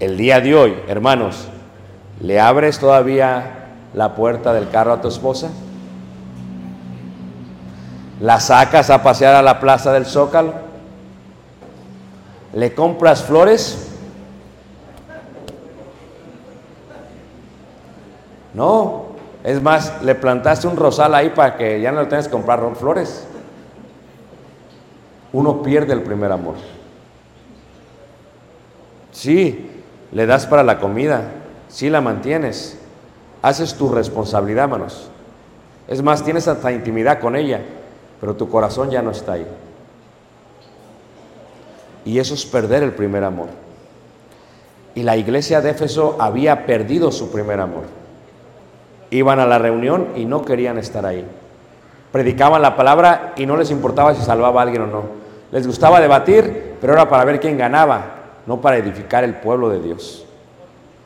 el 0.00 0.16
día 0.16 0.40
de 0.40 0.54
hoy, 0.54 0.78
hermanos, 0.88 1.46
¿le 2.20 2.40
abres 2.40 2.78
todavía 2.78 3.66
la 3.92 4.14
puerta 4.14 4.54
del 4.54 4.70
carro 4.70 4.94
a 4.94 5.00
tu 5.02 5.08
esposa? 5.08 5.50
¿La 8.18 8.40
sacas 8.40 8.88
a 8.88 9.02
pasear 9.02 9.34
a 9.34 9.42
la 9.42 9.60
plaza 9.60 9.92
del 9.92 10.06
Zócalo? 10.06 10.54
¿Le 12.54 12.72
compras 12.72 13.22
flores? 13.24 13.90
No, 18.54 19.08
es 19.44 19.60
más, 19.60 20.02
le 20.02 20.14
plantaste 20.14 20.66
un 20.66 20.78
rosal 20.78 21.14
ahí 21.14 21.28
para 21.28 21.58
que 21.58 21.78
ya 21.82 21.92
no 21.92 22.00
le 22.00 22.06
tengas 22.06 22.24
que 22.24 22.32
comprar 22.32 22.62
flores. 22.74 23.26
Uno 25.34 25.60
pierde 25.60 25.92
el 25.92 26.00
primer 26.00 26.32
amor. 26.32 26.54
Sí, 29.16 29.70
le 30.12 30.26
das 30.26 30.46
para 30.46 30.62
la 30.62 30.78
comida, 30.78 31.22
sí 31.68 31.88
la 31.88 32.02
mantienes, 32.02 32.78
haces 33.40 33.72
tu 33.72 33.88
responsabilidad, 33.88 34.64
hermanos. 34.64 35.08
Es 35.88 36.02
más, 36.02 36.22
tienes 36.22 36.46
hasta 36.48 36.70
intimidad 36.70 37.18
con 37.18 37.34
ella, 37.34 37.62
pero 38.20 38.36
tu 38.36 38.50
corazón 38.50 38.90
ya 38.90 39.00
no 39.00 39.12
está 39.12 39.32
ahí. 39.32 39.46
Y 42.04 42.18
eso 42.18 42.34
es 42.34 42.44
perder 42.44 42.82
el 42.82 42.92
primer 42.92 43.24
amor. 43.24 43.48
Y 44.94 45.02
la 45.02 45.16
iglesia 45.16 45.62
de 45.62 45.70
Éfeso 45.70 46.18
había 46.20 46.66
perdido 46.66 47.10
su 47.10 47.32
primer 47.32 47.58
amor. 47.58 47.84
Iban 49.08 49.40
a 49.40 49.46
la 49.46 49.56
reunión 49.58 50.08
y 50.14 50.26
no 50.26 50.44
querían 50.44 50.76
estar 50.76 51.06
ahí. 51.06 51.24
Predicaban 52.12 52.60
la 52.60 52.76
palabra 52.76 53.32
y 53.38 53.46
no 53.46 53.56
les 53.56 53.70
importaba 53.70 54.14
si 54.14 54.22
salvaba 54.22 54.60
a 54.60 54.64
alguien 54.64 54.82
o 54.82 54.86
no. 54.86 55.04
Les 55.52 55.66
gustaba 55.66 56.02
debatir, 56.02 56.74
pero 56.82 56.92
era 56.92 57.08
para 57.08 57.24
ver 57.24 57.40
quién 57.40 57.56
ganaba, 57.56 58.15
no 58.46 58.60
para 58.60 58.78
edificar 58.78 59.24
el 59.24 59.34
pueblo 59.34 59.68
de 59.68 59.80
Dios. 59.80 60.24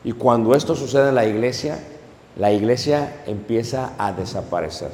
Y 0.03 0.13
cuando 0.13 0.55
esto 0.55 0.75
sucede 0.75 1.09
en 1.09 1.15
la 1.15 1.25
iglesia, 1.25 1.79
la 2.37 2.51
iglesia 2.51 3.21
empieza 3.25 3.93
a 3.97 4.13
desaparecer. 4.13 4.91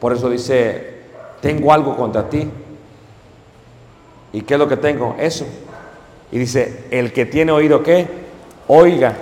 Por 0.00 0.12
eso 0.12 0.28
dice, 0.28 1.00
tengo 1.40 1.72
algo 1.72 1.96
contra 1.96 2.28
ti. 2.28 2.48
¿Y 4.32 4.42
qué 4.42 4.54
es 4.54 4.60
lo 4.60 4.68
que 4.68 4.76
tengo? 4.76 5.16
Eso. 5.18 5.46
Y 6.30 6.38
dice, 6.38 6.84
el 6.90 7.12
que 7.12 7.26
tiene 7.26 7.52
oído, 7.52 7.82
¿qué? 7.82 8.06
Oiga. 8.66 9.14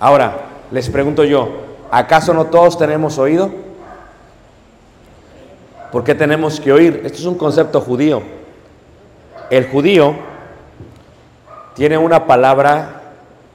Ahora, 0.00 0.46
les 0.70 0.88
pregunto 0.88 1.24
yo, 1.24 1.48
¿acaso 1.90 2.34
no 2.34 2.46
todos 2.46 2.78
tenemos 2.78 3.18
oído? 3.18 3.50
¿Por 5.92 6.02
qué 6.02 6.14
tenemos 6.14 6.58
que 6.58 6.72
oír? 6.72 7.02
Esto 7.04 7.18
es 7.18 7.24
un 7.26 7.36
concepto 7.36 7.80
judío. 7.80 8.22
El 9.50 9.68
judío 9.68 10.16
tiene 11.74 11.98
una 11.98 12.26
palabra 12.26 13.02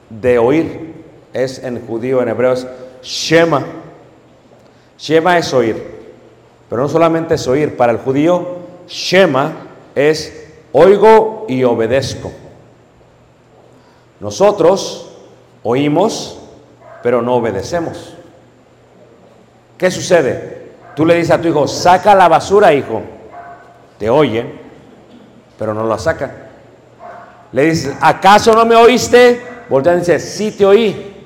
de 0.08 0.38
oír. 0.38 0.94
Es 1.32 1.58
en 1.62 1.86
judío, 1.86 2.22
en 2.22 2.28
hebreo, 2.28 2.52
es 2.52 2.66
Shema. 3.02 3.64
Shema 4.98 5.38
es 5.38 5.52
oír. 5.54 6.00
Pero 6.68 6.82
no 6.82 6.88
solamente 6.88 7.34
es 7.34 7.48
oír. 7.48 7.76
Para 7.76 7.92
el 7.92 7.98
judío, 7.98 8.58
Shema 8.86 9.52
es 9.94 10.48
oigo 10.72 11.46
y 11.48 11.64
obedezco. 11.64 12.30
Nosotros 14.20 15.10
oímos, 15.62 16.38
pero 17.02 17.22
no 17.22 17.36
obedecemos. 17.36 18.14
¿Qué 19.78 19.90
sucede? 19.90 20.72
Tú 20.94 21.06
le 21.06 21.14
dices 21.14 21.30
a 21.30 21.40
tu 21.40 21.48
hijo, 21.48 21.66
saca 21.66 22.14
la 22.14 22.28
basura, 22.28 22.74
hijo. 22.74 23.00
Te 23.98 24.10
oyen, 24.10 24.60
pero 25.58 25.72
no 25.72 25.86
la 25.86 25.98
sacan. 25.98 26.49
Le 27.52 27.64
dices, 27.64 27.96
¿acaso 28.00 28.54
no 28.54 28.64
me 28.64 28.76
oíste? 28.76 29.40
Voltean 29.68 29.96
y 29.96 30.00
dicen, 30.00 30.20
sí 30.20 30.52
te 30.52 30.64
oí. 30.64 31.16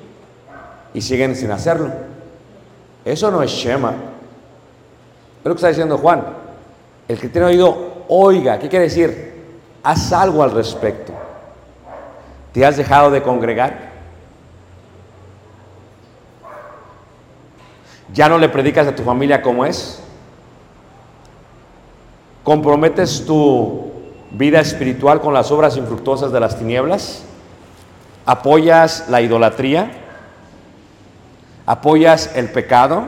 Y 0.93 1.01
siguen 1.01 1.35
sin 1.35 1.51
hacerlo. 1.51 1.91
Eso 3.03 3.29
no 3.29 3.43
es 3.43 3.51
Shema. 3.51 3.91
Es 3.91 5.45
lo 5.45 5.51
que 5.51 5.57
está 5.57 5.67
diciendo 5.67 5.97
Juan. 5.97 6.23
El 7.07 7.19
que 7.19 7.29
tiene 7.29 7.47
oído, 7.47 8.05
oiga. 8.07 8.57
¿Qué 8.57 8.67
quiere 8.69 8.85
decir? 8.85 9.35
Haz 9.83 10.11
algo 10.13 10.41
al 10.41 10.51
respecto. 10.51 11.13
¿Te 12.51 12.65
has 12.65 12.77
dejado 12.77 13.11
de 13.11 13.21
congregar? 13.21 13.91
¿Ya 18.13 18.29
no 18.29 18.37
le 18.37 18.49
predicas 18.49 18.87
a 18.87 18.95
tu 18.95 19.03
familia 19.03 19.41
como 19.41 19.65
es? 19.65 19.99
¿Comprometes 22.43 23.25
tu 23.25 23.91
vida 24.31 24.59
espiritual 24.59 25.21
con 25.21 25.33
las 25.33 25.51
obras 25.51 25.77
infructuosas 25.77 26.31
de 26.31 26.39
las 26.39 26.57
tinieblas? 26.57 27.23
¿Apoyas 28.25 29.05
la 29.09 29.21
idolatría? 29.21 29.91
¿Apoyas 31.65 32.35
el 32.35 32.49
pecado? 32.49 33.07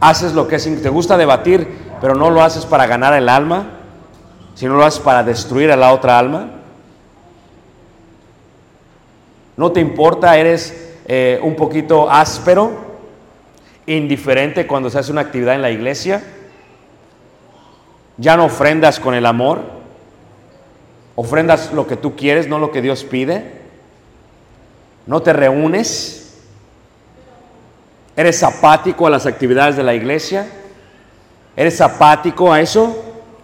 ¿Haces 0.00 0.32
lo 0.32 0.48
que 0.48 0.56
es, 0.56 0.82
te 0.82 0.88
gusta 0.88 1.16
debatir, 1.16 1.68
pero 2.00 2.14
no 2.14 2.30
lo 2.30 2.42
haces 2.42 2.64
para 2.64 2.86
ganar 2.86 3.12
el 3.12 3.28
alma, 3.28 3.66
sino 4.54 4.74
lo 4.74 4.84
haces 4.84 5.00
para 5.00 5.22
destruir 5.22 5.70
a 5.70 5.76
la 5.76 5.92
otra 5.92 6.18
alma? 6.18 6.50
¿No 9.56 9.72
te 9.72 9.80
importa? 9.80 10.38
¿Eres 10.38 10.96
eh, 11.06 11.38
un 11.42 11.54
poquito 11.54 12.10
áspero, 12.10 12.72
indiferente 13.84 14.66
cuando 14.66 14.88
se 14.88 14.98
hace 14.98 15.12
una 15.12 15.20
actividad 15.20 15.54
en 15.54 15.62
la 15.62 15.70
iglesia? 15.70 16.22
¿Ya 18.20 18.36
no 18.36 18.44
ofrendas 18.44 19.00
con 19.00 19.14
el 19.14 19.24
amor? 19.24 19.62
¿Ofrendas 21.16 21.72
lo 21.72 21.86
que 21.86 21.96
tú 21.96 22.16
quieres, 22.16 22.48
no 22.48 22.58
lo 22.58 22.70
que 22.70 22.82
Dios 22.82 23.02
pide? 23.02 23.62
¿No 25.06 25.22
te 25.22 25.32
reúnes? 25.32 26.38
¿Eres 28.14 28.42
apático 28.42 29.06
a 29.06 29.10
las 29.10 29.24
actividades 29.24 29.76
de 29.76 29.82
la 29.82 29.94
iglesia? 29.94 30.46
¿Eres 31.56 31.80
apático 31.80 32.52
a 32.52 32.60
eso? 32.60 32.94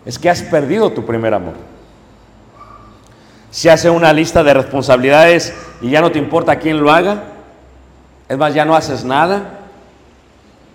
Es 0.04 0.18
que 0.18 0.28
has 0.28 0.42
perdido 0.42 0.92
tu 0.92 1.06
primer 1.06 1.32
amor. 1.32 1.54
Si 3.50 3.70
hace 3.70 3.88
una 3.88 4.12
lista 4.12 4.44
de 4.44 4.52
responsabilidades 4.52 5.54
y 5.80 5.88
ya 5.88 6.02
no 6.02 6.12
te 6.12 6.18
importa 6.18 6.58
quién 6.58 6.82
lo 6.82 6.92
haga, 6.92 7.22
es 8.28 8.36
más, 8.36 8.52
ya 8.52 8.66
no 8.66 8.76
haces 8.76 9.04
nada. 9.04 9.60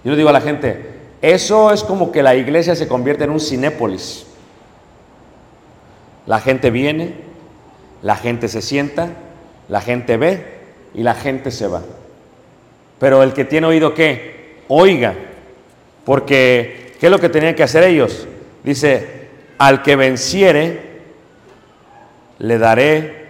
Yo 0.03 0.09
le 0.09 0.17
digo 0.17 0.29
a 0.29 0.33
la 0.33 0.41
gente, 0.41 1.00
eso 1.22 1.72
es 1.72 1.84
como 1.84 2.11
que 2.11 2.24
la 2.24 2.36
iglesia 2.36 2.76
se 2.76 2.88
convierte 2.88 3.26
en 3.26 3.30
un 3.30 3.39
cinépolis. 3.39 4.26
La 6.26 6.39
gente 6.39 6.72
viene, 6.72 7.13
la 8.01 8.15
gente 8.15 8.47
se 8.47 8.61
sienta, 8.61 9.09
la 9.69 9.82
gente 9.82 10.17
ve 10.17 10.45
y 10.93 11.03
la 11.03 11.13
gente 11.13 11.51
se 11.51 11.67
va. 11.67 11.82
Pero 12.99 13.22
el 13.24 13.34
que 13.34 13.45
tiene 13.45 13.67
oído, 13.67 13.93
¿qué? 13.93 14.61
Oiga. 14.67 15.13
Porque, 16.05 16.95
¿qué 16.99 17.07
es 17.07 17.11
lo 17.11 17.19
que 17.19 17.30
tenían 17.30 17.55
que 17.55 17.63
hacer 17.63 17.84
ellos? 17.84 18.28
Dice, 18.63 19.28
al 19.57 19.84
que 19.84 19.95
venciere, 19.95 20.91
le 22.39 22.57
daré 22.57 23.28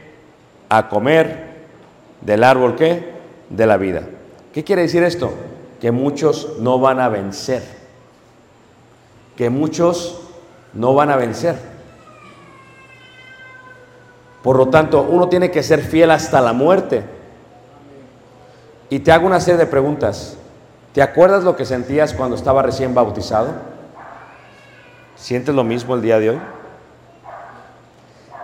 a 0.70 0.88
comer 0.88 1.52
del 2.22 2.44
árbol, 2.46 2.76
¿qué? 2.76 3.04
De 3.50 3.66
la 3.66 3.76
vida. 3.76 4.04
¿Qué 4.54 4.64
quiere 4.64 4.84
decir 4.84 5.04
esto? 5.04 5.34
Que 5.82 5.92
muchos 5.92 6.60
no 6.60 6.80
van 6.80 7.02
a 7.02 7.10
vencer. 7.10 7.81
Que 9.36 9.50
muchos 9.50 10.20
no 10.74 10.94
van 10.94 11.10
a 11.10 11.16
vencer. 11.16 11.56
Por 14.44 14.58
lo 14.58 14.70
tanto, 14.70 15.04
uno 15.04 15.30
tiene 15.30 15.52
que 15.52 15.64
ser 15.64 15.82
fiel 15.82 16.12
hasta 16.12 16.42
la 16.42 16.54
muerte. 16.54 17.04
Y 18.90 19.00
te 19.00 19.12
hago 19.12 19.28
una 19.28 19.40
serie 19.40 19.60
de 19.60 19.68
preguntas. 19.68 20.38
¿Te 20.94 21.02
acuerdas 21.02 21.44
lo 21.44 21.56
que 21.56 21.66
sentías 21.66 22.14
cuando 22.14 22.36
estaba 22.36 22.62
recién 22.62 22.94
bautizado? 22.94 23.50
¿Sientes 25.16 25.54
lo 25.54 25.64
mismo 25.64 25.96
el 25.96 26.02
día 26.02 26.20
de 26.20 26.32
hoy? 26.32 26.42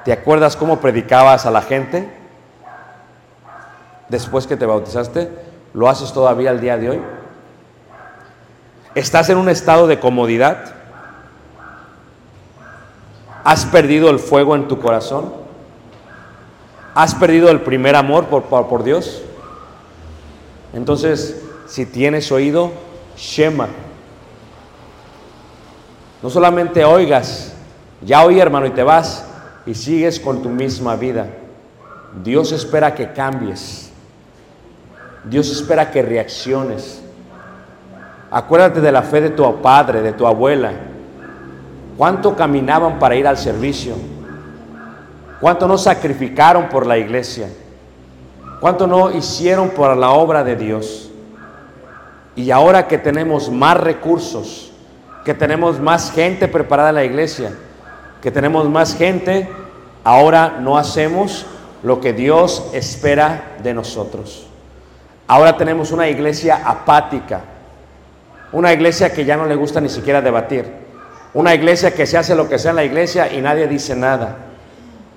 ¿Te 0.05 0.13
acuerdas 0.13 0.55
cómo 0.55 0.79
predicabas 0.79 1.45
a 1.45 1.51
la 1.51 1.61
gente 1.61 2.09
después 4.07 4.47
que 4.47 4.55
te 4.55 4.65
bautizaste? 4.65 5.29
¿Lo 5.73 5.89
haces 5.89 6.13
todavía 6.13 6.51
el 6.51 6.61
día 6.61 6.77
de 6.77 6.91
hoy? 6.91 7.01
¿Estás 8.95 9.29
en 9.29 9.37
un 9.37 9.49
estado 9.49 9.85
de 9.87 9.99
comodidad? 9.99 10.76
¿Has 13.47 13.65
perdido 13.65 14.09
el 14.09 14.19
fuego 14.19 14.57
en 14.57 14.67
tu 14.67 14.77
corazón? 14.77 15.31
¿Has 16.93 17.15
perdido 17.15 17.49
el 17.49 17.61
primer 17.61 17.95
amor 17.95 18.25
por, 18.25 18.43
por, 18.43 18.83
Dios? 18.83 19.21
Entonces, 20.73 21.45
si 21.65 21.85
tienes 21.85 22.29
oído, 22.33 22.71
Shema. 23.15 23.69
No 26.21 26.29
solamente 26.29 26.83
oigas, 26.83 27.53
ya 28.01 28.25
oí 28.25 28.37
hermano 28.37 28.65
y 28.65 28.71
te 28.71 28.83
vas 28.83 29.25
y 29.65 29.75
sigues 29.75 30.19
con 30.19 30.43
tu 30.43 30.49
misma 30.49 30.97
vida. 30.97 31.27
Dios 32.21 32.51
espera 32.51 32.95
que 32.95 33.13
cambies. 33.13 33.91
Dios 35.23 35.49
espera 35.49 35.89
que 35.89 36.01
reacciones. 36.01 37.01
Acuérdate 38.29 38.81
de 38.81 38.91
la 38.91 39.03
fe 39.03 39.21
de 39.21 39.29
tu 39.29 39.61
padre, 39.61 40.01
de 40.01 40.11
tu 40.11 40.27
abuela. 40.27 40.86
¿Cuánto 41.97 42.35
caminaban 42.35 42.99
para 42.99 43.15
ir 43.15 43.27
al 43.27 43.37
servicio? 43.37 43.95
¿Cuánto 45.41 45.67
no 45.67 45.77
sacrificaron 45.77 46.69
por 46.69 46.85
la 46.85 46.97
iglesia? 46.97 47.49
¿Cuánto 48.59 48.85
no 48.85 49.11
hicieron 49.11 49.69
por 49.69 49.97
la 49.97 50.11
obra 50.11 50.43
de 50.43 50.55
Dios? 50.55 51.09
Y 52.35 52.51
ahora 52.51 52.87
que 52.87 52.99
tenemos 52.99 53.49
más 53.49 53.77
recursos, 53.77 54.71
que 55.25 55.33
tenemos 55.33 55.79
más 55.79 56.11
gente 56.11 56.47
preparada 56.47 56.89
en 56.89 56.95
la 56.95 57.03
iglesia, 57.03 57.51
que 58.21 58.31
tenemos 58.31 58.69
más 58.69 58.95
gente, 58.95 59.49
ahora 60.03 60.57
no 60.59 60.77
hacemos 60.77 61.47
lo 61.81 61.99
que 61.99 62.13
Dios 62.13 62.69
espera 62.73 63.55
de 63.63 63.73
nosotros. 63.73 64.47
Ahora 65.27 65.57
tenemos 65.57 65.91
una 65.91 66.07
iglesia 66.07 66.61
apática, 66.63 67.41
una 68.51 68.71
iglesia 68.71 69.11
que 69.11 69.25
ya 69.25 69.35
no 69.35 69.45
le 69.45 69.55
gusta 69.55 69.81
ni 69.81 69.89
siquiera 69.89 70.21
debatir, 70.21 70.86
una 71.33 71.53
iglesia 71.53 71.93
que 71.93 72.05
se 72.05 72.17
hace 72.17 72.35
lo 72.35 72.49
que 72.49 72.59
sea 72.59 72.71
en 72.71 72.77
la 72.77 72.83
iglesia 72.83 73.31
y 73.31 73.41
nadie 73.41 73.67
dice 73.67 73.95
nada, 73.95 74.37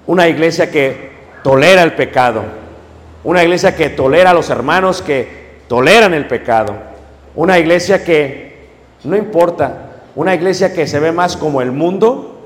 una 0.07 0.29
iglesia 0.29 0.71
que 0.71 1.11
tolera 1.43 1.83
el 1.83 1.95
pecado, 1.95 2.43
una 3.25 3.43
iglesia 3.43 3.75
que 3.75 3.91
tolera 3.91 4.31
a 4.31 4.35
los 4.35 4.51
hermanos 4.51 5.03
que 5.03 5.61
toleran 5.69 6.15
el 6.15 6.27
pecado, 6.27 6.75
una 7.35 7.59
iglesia 7.59 8.05
que 8.05 8.69
no 9.05 9.17
importa, 9.17 9.91
una 10.15 10.35
iglesia 10.35 10.73
que 10.73 10.87
se 10.87 11.01
ve 11.01 11.13
más 11.13 11.37
como 11.37 11.63
el 11.63 11.73
mundo 11.73 12.39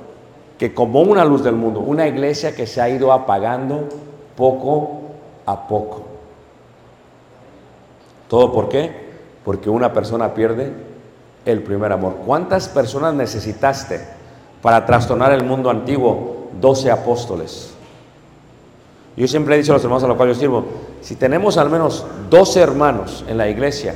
que 0.59 0.73
como 0.73 1.01
una 1.01 1.25
luz 1.25 1.43
del 1.43 1.55
mundo, 1.57 1.81
una 1.81 2.07
iglesia 2.07 2.55
que 2.55 2.67
se 2.67 2.81
ha 2.81 2.89
ido 2.89 3.13
apagando 3.13 3.89
poco 4.37 5.01
a 5.47 5.67
poco. 5.67 6.03
¿Todo 8.29 8.53
por 8.53 8.69
qué? 8.69 8.93
Porque 9.45 9.69
una 9.69 9.93
persona 9.93 10.33
pierde 10.33 10.73
el 11.45 11.63
primer 11.63 11.93
amor. 11.93 12.17
¿Cuántas 12.25 12.69
personas 12.69 13.15
necesitaste 13.15 14.01
para 14.63 14.85
trastornar 14.87 15.33
el 15.33 15.45
mundo 15.45 15.71
antiguo? 15.71 16.49
Doce 16.61 16.91
apóstoles. 16.91 17.75
Yo 19.17 19.29
siempre 19.29 19.55
he 19.55 19.59
dicho 19.59 19.73
a 19.73 19.77
los 19.77 19.85
hermanos 19.85 20.03
a 20.05 20.09
los 20.09 20.17
cuales 20.17 20.37
yo 20.37 20.41
sirvo, 20.41 20.65
si 21.01 21.15
tenemos 21.15 21.57
al 21.57 21.71
menos 21.71 22.05
12 22.31 22.61
hermanos 22.61 23.25
en 23.29 23.39
la 23.39 23.49
iglesia 23.49 23.95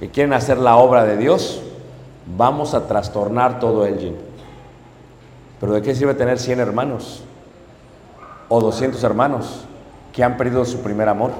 que 0.00 0.10
quieren 0.10 0.32
hacer 0.32 0.58
la 0.58 0.76
obra 0.76 1.04
de 1.04 1.16
Dios, 1.16 1.60
vamos 2.36 2.74
a 2.74 2.86
trastornar 2.86 3.60
todo 3.60 3.86
el 3.86 3.98
gym. 3.98 4.14
Pero 5.60 5.72
¿de 5.72 5.82
qué 5.82 5.94
sirve 5.94 6.14
tener 6.14 6.38
100 6.38 6.60
hermanos 6.60 7.22
o 8.48 8.60
200 8.60 9.02
hermanos 9.04 9.64
que 10.12 10.24
han 10.24 10.36
perdido 10.36 10.64
su 10.64 10.80
primer 10.80 11.08
amor? 11.08 11.30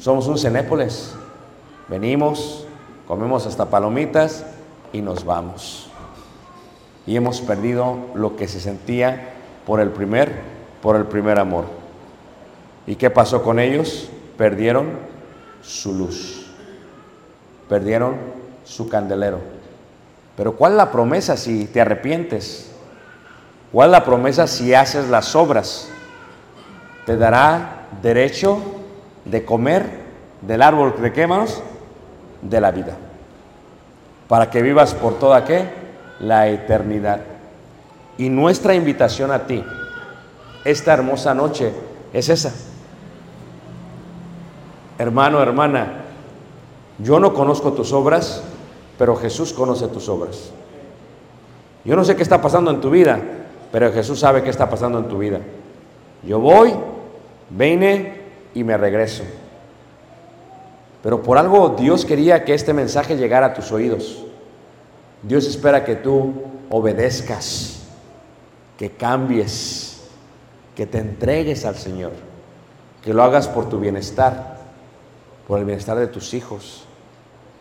Somos 0.00 0.26
un 0.26 0.38
cenépoles. 0.38 1.14
Venimos, 1.88 2.66
comemos 3.06 3.46
hasta 3.46 3.70
palomitas 3.70 4.44
y 4.92 5.02
nos 5.02 5.24
vamos. 5.24 5.88
Y 7.06 7.16
hemos 7.16 7.40
perdido 7.40 7.96
lo 8.14 8.36
que 8.36 8.48
se 8.48 8.60
sentía 8.60 9.34
por 9.66 9.80
el 9.80 9.90
primer 9.90 10.52
por 10.82 10.96
el 10.96 11.06
primer 11.06 11.38
amor. 11.38 11.64
¿Y 12.86 12.96
qué 12.96 13.08
pasó 13.08 13.42
con 13.42 13.58
ellos? 13.60 14.10
Perdieron 14.36 14.90
su 15.62 15.94
luz. 15.94 16.46
Perdieron 17.68 18.16
su 18.64 18.88
candelero. 18.88 19.38
Pero 20.36 20.56
¿cuál 20.56 20.72
es 20.72 20.78
la 20.78 20.90
promesa 20.90 21.36
si 21.36 21.66
te 21.66 21.80
arrepientes? 21.80 22.72
¿Cuál 23.70 23.88
es 23.88 23.92
la 23.92 24.04
promesa 24.04 24.46
si 24.46 24.74
haces 24.74 25.08
las 25.08 25.36
obras? 25.36 25.88
Te 27.06 27.16
dará 27.16 27.86
derecho 28.02 28.58
de 29.24 29.44
comer 29.44 30.02
del 30.40 30.62
árbol 30.62 30.94
de 31.00 31.12
qué, 31.12 31.22
hermanos? 31.22 31.62
De 32.42 32.60
la 32.60 32.70
vida. 32.70 32.96
Para 34.28 34.50
que 34.50 34.62
vivas 34.62 34.94
por 34.94 35.18
toda 35.18 35.44
qué? 35.44 35.70
La 36.20 36.48
eternidad. 36.48 37.20
Y 38.18 38.28
nuestra 38.28 38.74
invitación 38.74 39.30
a 39.30 39.46
ti, 39.46 39.64
esta 40.64 40.92
hermosa 40.92 41.34
noche, 41.34 41.72
es 42.12 42.28
esa. 42.28 42.52
Hermano, 44.98 45.42
hermana, 45.42 46.02
yo 46.98 47.18
no 47.18 47.32
conozco 47.32 47.72
tus 47.72 47.92
obras, 47.92 48.42
pero 48.98 49.16
Jesús 49.16 49.52
conoce 49.52 49.88
tus 49.88 50.08
obras. 50.08 50.50
Yo 51.84 51.96
no 51.96 52.04
sé 52.04 52.14
qué 52.14 52.22
está 52.22 52.40
pasando 52.40 52.70
en 52.70 52.80
tu 52.80 52.90
vida, 52.90 53.18
pero 53.72 53.92
Jesús 53.92 54.20
sabe 54.20 54.42
qué 54.42 54.50
está 54.50 54.70
pasando 54.70 54.98
en 54.98 55.08
tu 55.08 55.18
vida. 55.18 55.40
Yo 56.22 56.38
voy, 56.38 56.72
vine 57.50 58.20
y 58.54 58.62
me 58.62 58.76
regreso. 58.76 59.24
Pero 61.02 61.22
por 61.22 61.36
algo 61.38 61.70
Dios 61.70 62.04
quería 62.04 62.44
que 62.44 62.54
este 62.54 62.72
mensaje 62.72 63.16
llegara 63.16 63.46
a 63.46 63.54
tus 63.54 63.72
oídos. 63.72 64.24
Dios 65.22 65.46
espera 65.46 65.84
que 65.84 65.96
tú 65.96 66.32
obedezcas, 66.70 67.82
que 68.78 68.90
cambies, 68.90 70.02
que 70.74 70.86
te 70.86 70.98
entregues 70.98 71.64
al 71.64 71.76
Señor, 71.76 72.12
que 73.02 73.12
lo 73.12 73.22
hagas 73.22 73.48
por 73.48 73.68
tu 73.68 73.78
bienestar, 73.78 74.58
por 75.46 75.58
el 75.58 75.64
bienestar 75.64 75.98
de 75.98 76.06
tus 76.06 76.34
hijos, 76.34 76.84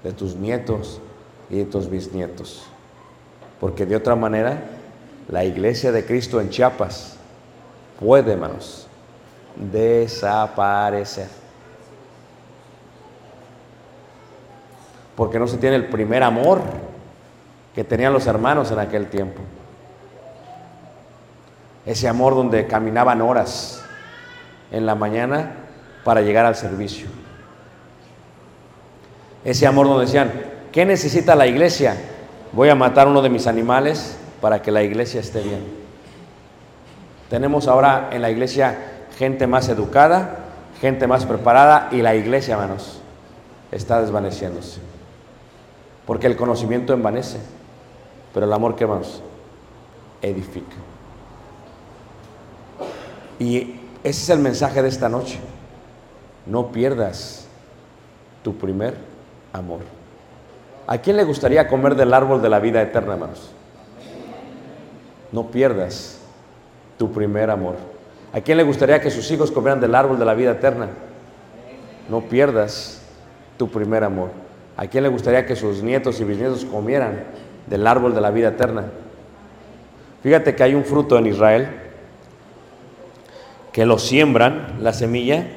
de 0.03 0.13
tus 0.13 0.35
nietos 0.35 1.01
y 1.49 1.57
de 1.57 1.65
tus 1.65 1.89
bisnietos. 1.89 2.63
Porque 3.59 3.85
de 3.85 3.95
otra 3.95 4.15
manera, 4.15 4.63
la 5.27 5.43
iglesia 5.43 5.91
de 5.91 6.05
Cristo 6.05 6.41
en 6.41 6.49
Chiapas 6.49 7.17
puede, 7.99 8.33
hermanos, 8.33 8.87
desaparecer. 9.55 11.40
Porque 15.21 15.37
no 15.37 15.47
se 15.47 15.59
tiene 15.59 15.75
el 15.75 15.85
primer 15.85 16.23
amor 16.23 16.61
que 17.75 17.83
tenían 17.83 18.11
los 18.11 18.25
hermanos 18.25 18.71
en 18.71 18.79
aquel 18.79 19.05
tiempo. 19.05 19.39
Ese 21.85 22.07
amor 22.07 22.33
donde 22.33 22.65
caminaban 22.65 23.21
horas 23.21 23.85
en 24.71 24.87
la 24.87 24.95
mañana 24.95 25.57
para 26.03 26.21
llegar 26.21 26.47
al 26.47 26.55
servicio. 26.55 27.05
Ese 29.45 29.67
amor 29.67 29.85
donde 29.85 30.05
decían, 30.05 30.31
¿qué 30.71 30.87
necesita 30.87 31.35
la 31.35 31.45
iglesia? 31.45 31.97
Voy 32.51 32.69
a 32.69 32.75
matar 32.75 33.07
uno 33.07 33.21
de 33.21 33.29
mis 33.29 33.45
animales 33.45 34.17
para 34.41 34.63
que 34.63 34.71
la 34.71 34.81
iglesia 34.81 35.19
esté 35.19 35.41
bien. 35.41 35.63
Tenemos 37.29 37.67
ahora 37.67 38.09
en 38.11 38.23
la 38.23 38.31
iglesia 38.31 39.03
gente 39.19 39.45
más 39.45 39.69
educada, 39.69 40.37
gente 40.81 41.05
más 41.05 41.27
preparada 41.27 41.89
y 41.91 42.01
la 42.01 42.15
iglesia, 42.15 42.55
hermanos, 42.55 43.03
está 43.71 44.01
desvaneciéndose. 44.01 44.89
Porque 46.05 46.27
el 46.27 46.35
conocimiento 46.35 46.93
envanece, 46.93 47.39
pero 48.33 48.45
el 48.45 48.53
amor 48.53 48.75
que 48.75 48.83
hermanos 48.83 49.21
edifica. 50.21 50.75
Y 53.39 53.79
ese 54.03 54.21
es 54.23 54.29
el 54.29 54.39
mensaje 54.39 54.81
de 54.81 54.89
esta 54.89 55.09
noche. 55.09 55.39
No 56.45 56.71
pierdas 56.71 57.47
tu 58.43 58.55
primer 58.55 58.95
amor. 59.53 59.79
¿A 60.87 60.97
quién 60.97 61.17
le 61.17 61.23
gustaría 61.23 61.67
comer 61.67 61.95
del 61.95 62.13
árbol 62.13 62.41
de 62.41 62.49
la 62.49 62.59
vida 62.59 62.81
eterna, 62.81 63.13
hermanos? 63.13 63.51
No 65.31 65.47
pierdas 65.47 66.19
tu 66.97 67.11
primer 67.11 67.49
amor. 67.49 67.75
¿A 68.33 68.41
quién 68.41 68.57
le 68.57 68.63
gustaría 68.63 69.01
que 69.01 69.11
sus 69.11 69.29
hijos 69.31 69.51
comieran 69.51 69.79
del 69.79 69.95
árbol 69.95 70.17
de 70.17 70.25
la 70.25 70.33
vida 70.33 70.51
eterna? 70.51 70.89
No 72.09 72.21
pierdas 72.21 73.01
tu 73.57 73.69
primer 73.69 74.03
amor. 74.03 74.29
¿A 74.77 74.87
quién 74.87 75.03
le 75.03 75.09
gustaría 75.09 75.45
que 75.45 75.55
sus 75.55 75.83
nietos 75.83 76.19
y 76.19 76.23
bisnietos 76.23 76.65
comieran 76.65 77.23
del 77.67 77.85
árbol 77.85 78.15
de 78.15 78.21
la 78.21 78.31
vida 78.31 78.49
eterna? 78.49 78.85
Fíjate 80.23 80.55
que 80.55 80.63
hay 80.63 80.75
un 80.75 80.85
fruto 80.85 81.17
en 81.17 81.27
Israel 81.27 81.69
que 83.71 83.85
lo 83.85 83.97
siembran, 83.97 84.77
la 84.81 84.93
semilla, 84.93 85.47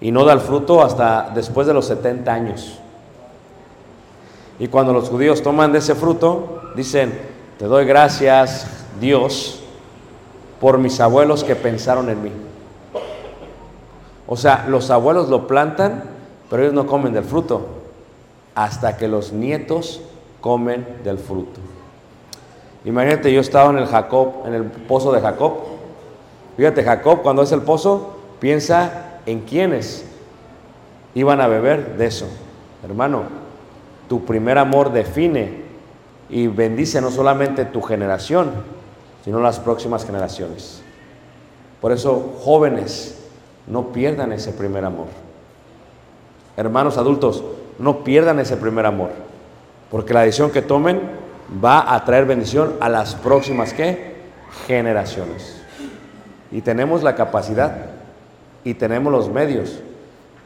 y 0.00 0.10
no 0.10 0.24
da 0.24 0.32
el 0.32 0.40
fruto 0.40 0.82
hasta 0.82 1.30
después 1.34 1.66
de 1.66 1.74
los 1.74 1.86
70 1.86 2.32
años. 2.32 2.78
Y 4.58 4.68
cuando 4.68 4.92
los 4.92 5.08
judíos 5.08 5.42
toman 5.42 5.72
de 5.72 5.78
ese 5.78 5.94
fruto, 5.94 6.62
dicen, 6.74 7.12
Te 7.58 7.66
doy 7.66 7.84
gracias, 7.84 8.66
Dios, 9.00 9.60
por 10.60 10.78
mis 10.78 11.00
abuelos 11.00 11.44
que 11.44 11.56
pensaron 11.56 12.08
en 12.08 12.22
mí. 12.22 12.32
O 14.26 14.36
sea, 14.36 14.66
los 14.68 14.90
abuelos 14.90 15.28
lo 15.28 15.46
plantan, 15.46 16.04
pero 16.48 16.62
ellos 16.62 16.74
no 16.74 16.86
comen 16.86 17.12
del 17.12 17.24
fruto, 17.24 17.83
hasta 18.54 18.96
que 18.96 19.08
los 19.08 19.32
nietos 19.32 20.00
comen 20.40 20.86
del 21.04 21.18
fruto. 21.18 21.60
Imagínate, 22.84 23.32
yo 23.32 23.40
estaba 23.40 23.70
en 23.70 23.78
el 23.78 23.86
Jacob, 23.86 24.46
en 24.46 24.54
el 24.54 24.64
pozo 24.64 25.12
de 25.12 25.20
Jacob. 25.20 25.54
Fíjate, 26.56 26.84
Jacob 26.84 27.22
cuando 27.22 27.42
es 27.42 27.52
el 27.52 27.62
pozo, 27.62 28.16
piensa 28.40 29.20
en 29.26 29.40
quiénes 29.40 30.04
iban 31.14 31.40
a 31.40 31.48
beber 31.48 31.96
de 31.96 32.06
eso. 32.06 32.26
Hermano, 32.84 33.22
tu 34.08 34.24
primer 34.24 34.58
amor 34.58 34.92
define 34.92 35.64
y 36.28 36.46
bendice 36.46 37.00
no 37.00 37.10
solamente 37.10 37.64
tu 37.64 37.80
generación, 37.80 38.50
sino 39.24 39.40
las 39.40 39.60
próximas 39.60 40.04
generaciones. 40.04 40.82
Por 41.80 41.92
eso, 41.92 42.34
jóvenes, 42.40 43.18
no 43.66 43.92
pierdan 43.92 44.32
ese 44.32 44.52
primer 44.52 44.84
amor. 44.84 45.06
Hermanos 46.56 46.98
adultos, 46.98 47.42
no 47.78 48.04
pierdan 48.04 48.38
ese 48.38 48.56
primer 48.56 48.86
amor, 48.86 49.10
porque 49.90 50.14
la 50.14 50.22
decisión 50.22 50.50
que 50.50 50.62
tomen 50.62 51.00
va 51.62 51.94
a 51.94 52.04
traer 52.04 52.24
bendición 52.24 52.74
a 52.80 52.88
las 52.88 53.14
próximas 53.14 53.72
¿qué? 53.72 54.14
generaciones. 54.66 55.60
Y 56.50 56.60
tenemos 56.60 57.02
la 57.02 57.14
capacidad 57.14 57.86
y 58.62 58.74
tenemos 58.74 59.12
los 59.12 59.28
medios 59.28 59.80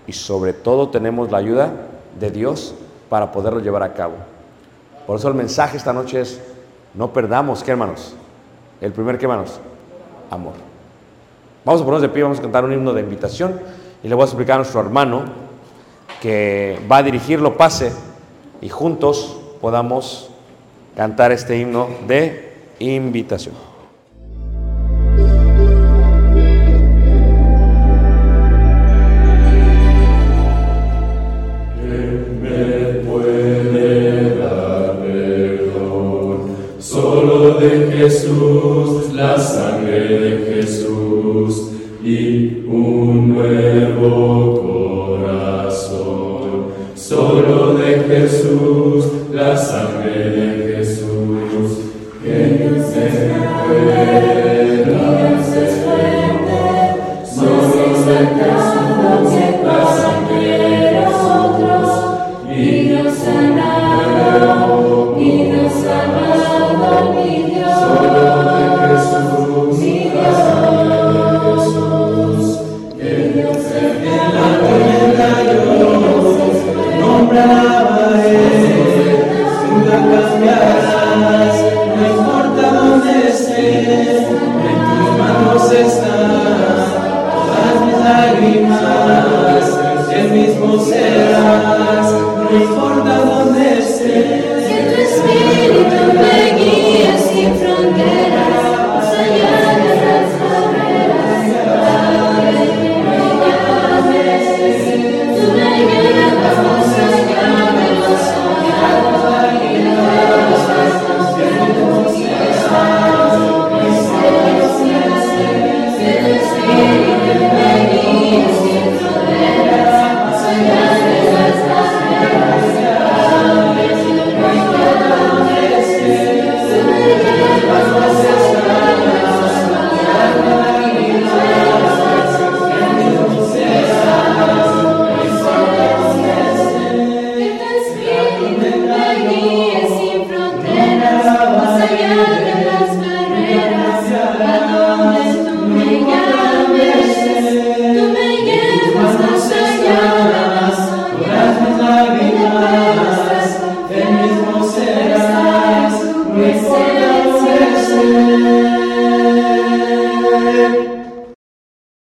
y 0.06 0.12
sobre 0.12 0.52
todo 0.52 0.88
tenemos 0.88 1.30
la 1.30 1.38
ayuda 1.38 1.70
de 2.18 2.30
Dios 2.30 2.74
para 3.08 3.30
poderlo 3.30 3.60
llevar 3.60 3.82
a 3.82 3.92
cabo. 3.92 4.14
Por 5.06 5.18
eso 5.18 5.28
el 5.28 5.34
mensaje 5.34 5.76
esta 5.76 5.92
noche 5.92 6.20
es, 6.20 6.40
no 6.94 7.12
perdamos, 7.12 7.62
¿qué 7.62 7.70
hermanos? 7.70 8.14
El 8.80 8.92
primer, 8.92 9.18
¿qué 9.18 9.26
hermanos? 9.26 9.60
Amor. 10.30 10.54
Vamos 11.64 11.82
a 11.82 11.84
ponernos 11.84 12.02
de 12.02 12.08
pie, 12.08 12.22
vamos 12.22 12.38
a 12.38 12.42
cantar 12.42 12.64
un 12.64 12.72
himno 12.72 12.92
de 12.92 13.02
invitación 13.02 13.60
y 14.02 14.08
le 14.08 14.14
voy 14.14 14.22
a 14.22 14.26
explicar 14.26 14.54
a 14.54 14.58
nuestro 14.58 14.80
hermano 14.80 15.47
que 16.20 16.78
va 16.90 16.98
a 16.98 17.02
dirigirlo, 17.02 17.56
pase 17.56 17.92
y 18.60 18.68
juntos 18.68 19.36
podamos 19.60 20.30
cantar 20.96 21.32
este 21.32 21.58
himno 21.58 21.88
de 22.06 22.54
invitación. 22.78 23.67